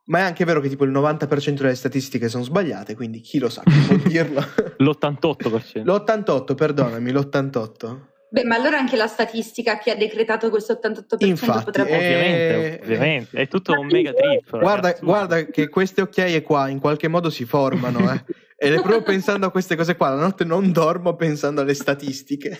[0.05, 3.49] Ma è anche vero che tipo il 90% delle statistiche sono sbagliate, quindi chi lo
[3.49, 4.41] sa, chi può dirlo?
[4.77, 5.83] L'88%.
[5.83, 8.09] L'88, perdonami, l'88.
[8.31, 12.79] Beh, ma allora anche la statistica che ha decretato questo 88% Infatti, potrebbe eh, Ovviamente,
[12.83, 13.37] ovviamente.
[13.37, 14.57] È tutto un mega trip.
[14.57, 18.23] Guarda, guarda che queste occhiaie qua in qualche modo si formano, eh.
[18.55, 20.09] Ed è proprio pensando a queste cose qua.
[20.09, 22.59] La notte non dormo pensando alle statistiche.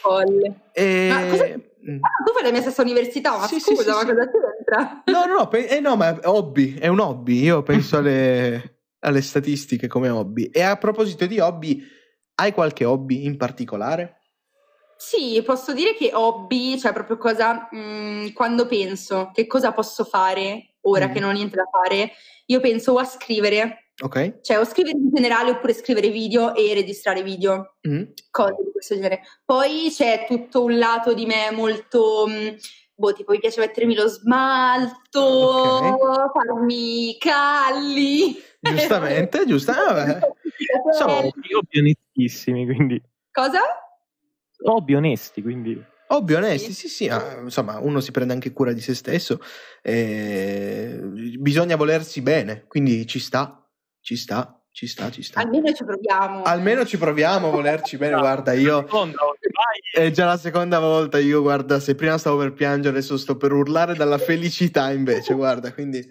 [0.00, 0.70] folle.
[0.72, 1.08] e...
[1.10, 1.60] Ma cosa-.
[2.00, 4.06] Ah, tu fai la mia stessa università, ma Sì, scusa, sì, ma sì.
[4.06, 5.02] cosa c'entra?
[5.06, 7.42] No, no, no, pe- eh, no, ma è hobby, è un hobby.
[7.42, 10.50] Io penso alle, alle statistiche come hobby.
[10.52, 11.82] E a proposito di hobby,
[12.34, 14.14] hai qualche hobby in particolare?
[14.96, 20.74] Sì, posso dire che hobby, cioè proprio cosa, mh, quando penso che cosa posso fare
[20.82, 21.12] ora Mm.
[21.12, 22.12] che non ho niente da fare,
[22.46, 24.40] io penso o a scrivere, Ok.
[24.42, 27.74] cioè o scrivere in generale oppure scrivere video e registrare video.
[27.88, 28.02] Mm.
[28.30, 29.22] cose di questo genere.
[29.44, 32.56] Poi c'è tutto un lato di me molto, mh,
[32.94, 36.30] boh, tipo mi piace mettermi lo smalto, Ok.
[36.32, 38.40] farmi i calli.
[38.60, 39.72] Giustamente, giusto.
[39.72, 40.18] Vabbè.
[40.86, 43.00] Insomma, Hobby hobby onestissimi, quindi...
[43.32, 43.60] Cosa?
[44.64, 45.82] Hobby onesti, quindi...
[46.08, 46.88] Hobby onesti, Sì.
[46.88, 49.40] sì, sì, ah, insomma, uno si prende anche cura di se stesso,
[49.82, 50.98] eh,
[51.38, 53.62] bisogna volersi bene, quindi ci sta,
[54.00, 55.40] ci sta, ci sta, ci sta.
[55.40, 56.42] Almeno ci proviamo.
[56.42, 60.04] Almeno ci proviamo a volerci bene, guarda, io Seconda, vai.
[60.06, 63.52] è già la seconda volta, io guarda, se prima stavo per piangere, adesso sto per
[63.52, 66.06] urlare dalla felicità invece, guarda, quindi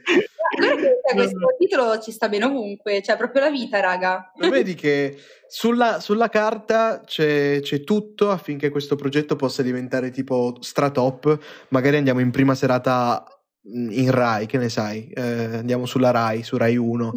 [0.59, 4.31] Guarda questo titolo ci sta bene ovunque, cioè proprio la vita, raga.
[4.37, 5.17] lo vedi che
[5.47, 11.37] sulla, sulla carta c'è, c'è tutto affinché questo progetto possa diventare tipo stratop,
[11.69, 13.23] magari andiamo in prima serata
[13.69, 17.11] mm, in Rai, che ne sai, Eh, andiamo sulla Rai, su Rai 1.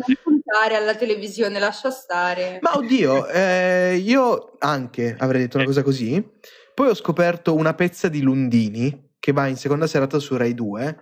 [0.50, 2.58] Puntare alla televisione, lascia stare.
[2.60, 6.20] Ma oddio, eh, io anche avrei detto una cosa così.
[6.74, 10.98] Poi ho scoperto una pezza di Lundini che va in seconda serata su Rai 2.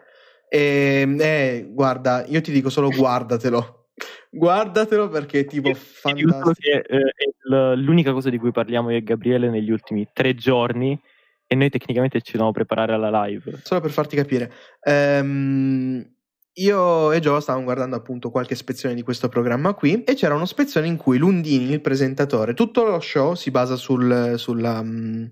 [0.50, 3.86] E eh, guarda, io ti dico solo guardatelo.
[4.30, 6.52] Guardatelo perché è tipo fantastico.
[6.58, 11.00] che, eh, è l'unica cosa di cui parliamo io e Gabriele negli ultimi tre giorni
[11.46, 13.60] e noi tecnicamente ci dobbiamo preparare alla live.
[13.62, 14.52] Solo per farti capire.
[14.82, 16.16] Ehm,
[16.58, 20.46] io e Gio stavamo guardando appunto qualche spezzone di questo programma qui e c'era uno
[20.46, 25.24] spezzone in cui Lundini, il presentatore, tutto lo show si basa sul- sulla, mm,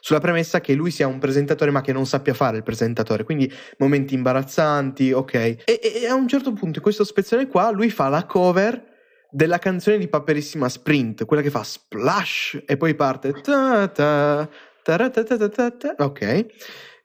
[0.00, 3.50] sulla premessa che lui sia un presentatore ma che non sappia fare il presentatore, quindi
[3.78, 5.34] momenti imbarazzanti, ok.
[5.34, 8.88] E, e- a un certo punto in questo spezzone qua lui fa la cover
[9.30, 14.48] della canzone di Paperissima Sprint, quella che fa splash e poi parte ta ta,
[14.82, 16.46] taratatatatata, ok.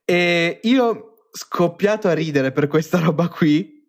[0.05, 3.85] E io scoppiato a ridere per questa roba qui,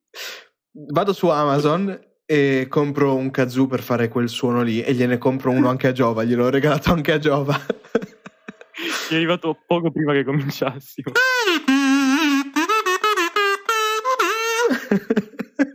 [0.91, 5.53] vado su Amazon e compro un kazoo per fare quel suono lì e gliene compro
[5.53, 7.57] uno anche a Giova, gliel'ho regalato anche a Giova.
[9.09, 11.13] È arrivato poco prima che cominciassimo.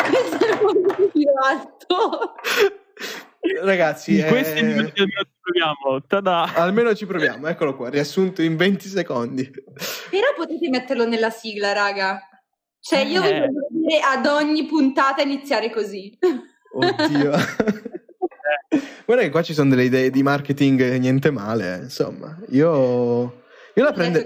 [0.09, 2.33] Questo è molto più alto.
[3.63, 6.03] Ragazzi, In questi eh, minuti almeno ci proviamo.
[6.07, 6.53] Tada!
[6.53, 9.49] almeno ci proviamo, eccolo qua, riassunto in 20 secondi.
[9.49, 12.19] Però potete metterlo nella sigla, raga.
[12.79, 13.39] Cioè, io vi Eh.
[13.39, 16.17] voglio dire ad ogni puntata iniziare così.
[16.73, 17.31] Oddio.
[19.05, 22.37] Guarda che qua ci sono delle idee di marketing niente male, eh, insomma.
[22.49, 24.23] Io, io la prendo...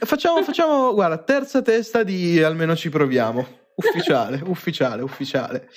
[0.00, 3.60] Facciamo, facciamo, guarda, terza testa di almeno ci proviamo.
[3.76, 5.68] Ufficiale, ufficiale, ufficiale.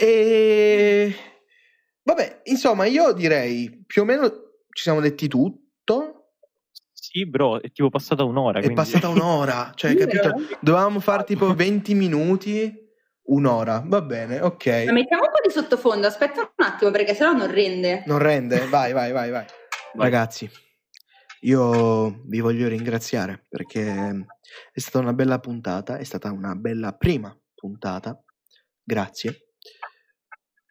[0.00, 1.14] E
[2.02, 4.28] vabbè, insomma, io direi più o meno
[4.70, 6.32] ci siamo detti tutto.
[6.92, 8.58] Sì, bro, è tipo passata un'ora.
[8.58, 10.22] È quindi- passata un'ora, cioè, Sì, capito?
[10.30, 10.40] vero?
[10.60, 12.82] Dovevamo fare tipo 20 minuti.
[13.26, 13.82] un'ora.
[13.86, 14.66] Va bene, Ma ok.
[14.92, 18.02] mettiamo un po' di sottofondo, aspetta un attimo perché sennò non rende.
[18.04, 18.66] Non rende?
[18.68, 19.30] Vai, vai, vai.
[19.30, 19.46] Vai.
[19.94, 20.46] Ragazzi,
[21.40, 24.26] io vi voglio ringraziare perché
[24.70, 28.22] è stata una bella puntata, è stata una bella prima puntata.
[28.82, 29.52] Grazie.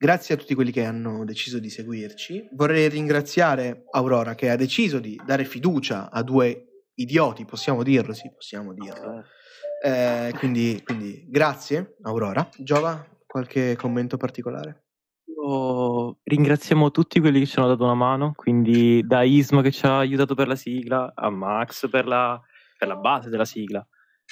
[0.04, 2.50] Grazie a tutti quelli che hanno deciso di seguirci.
[2.52, 8.30] Vorrei ringraziare Aurora che ha deciso di dare fiducia a due idioti, possiamo dirlo, sì,
[8.30, 9.24] possiamo dirlo.
[9.82, 12.50] Eh, quindi, quindi grazie Aurora.
[12.58, 14.88] Giova, qualche commento particolare?
[15.24, 19.86] Io- Ringraziamo tutti quelli che ci hanno dato una mano, quindi da Isma che ci
[19.86, 22.38] ha aiutato per la sigla, a Max per la,
[22.78, 23.88] per la base della sigla,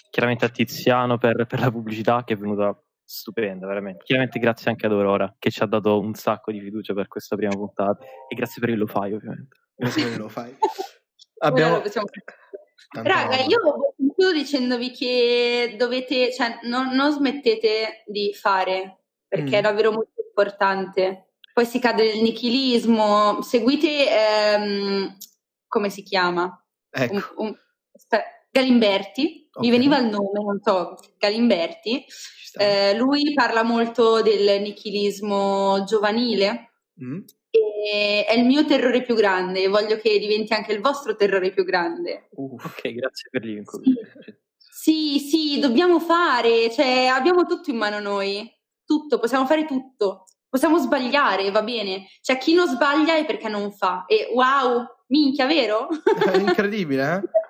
[0.09, 2.77] chiaramente a Tiziano per, per la pubblicità che è venuta
[3.13, 4.03] stupenda, veramente.
[4.03, 7.35] Chiaramente grazie anche ad Aurora che ci ha dato un sacco di fiducia per questa
[7.35, 9.57] prima puntata e grazie per il lo fai ovviamente.
[9.75, 10.55] Grazie che lo fai.
[11.39, 12.07] Abbiamo possiamo-
[12.93, 13.43] Raga, roba.
[13.43, 13.59] io
[13.97, 19.53] concludo dicendovi che dovete, cioè, non, non smettete di fare perché Mm.
[19.53, 21.31] è davvero molto importante.
[21.53, 23.41] Poi si cade nel nichilismo.
[23.41, 25.17] Seguite, ehm,
[25.67, 26.61] come si chiama?
[26.89, 27.57] Ecco, Un- un-
[27.93, 29.63] aspe- Galimberti, Ok.
[29.63, 32.05] mi veniva il nome, non so, Galimberti.
[32.59, 36.67] Eh, lui parla molto del nichilismo giovanile
[37.01, 37.19] Mm?
[37.49, 41.51] e è il mio terrore più grande e voglio che diventi anche il vostro terrore
[41.51, 42.27] più grande.
[42.35, 42.65] Uff.
[42.65, 43.91] Ok, grazie per l'incontro.
[44.57, 48.47] Sì, sì, dobbiamo fare, cioè abbiamo tutto in mano noi,
[48.85, 52.05] tutto, possiamo fare tutto, possiamo sbagliare, va bene.
[52.21, 54.05] Cioè chi non sbaglia è perché non fa.
[54.05, 55.87] E wow, minchia, vero?
[56.31, 57.21] È incredibile, eh?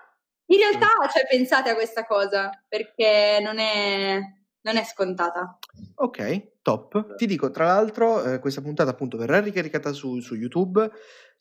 [0.51, 4.19] In realtà, cioè, pensate a questa cosa, perché non è,
[4.61, 5.57] non è scontata.
[5.95, 7.15] Ok, top.
[7.15, 10.89] Ti dico, tra l'altro, eh, questa puntata appunto verrà ricaricata su, su YouTube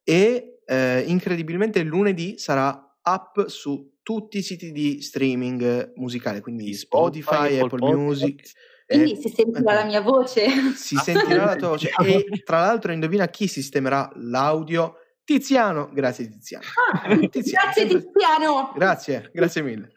[0.05, 7.59] e eh, incredibilmente lunedì sarà up su tutti i siti di streaming musicale, quindi Spotify,
[7.59, 8.53] Apple, Music.
[8.87, 10.49] Quindi eh, si sentirà la mia voce.
[10.75, 14.95] si sentirà la tua voce e tra l'altro indovina chi sistemerà l'audio?
[15.31, 16.65] Tiziano, grazie Tiziano.
[16.93, 18.73] Ah, Tiziano, grazie sempre- Tiziano.
[18.75, 19.93] Grazie, grazie mille.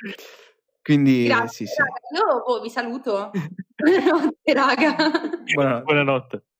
[0.83, 1.81] Quindi Grazie, sì, sì.
[1.81, 1.99] raga.
[2.13, 3.31] Io oh, vi saluto.
[3.73, 4.95] Buonanotte, raga.
[5.55, 5.83] Buonanotte.
[5.85, 6.43] Buonanotte.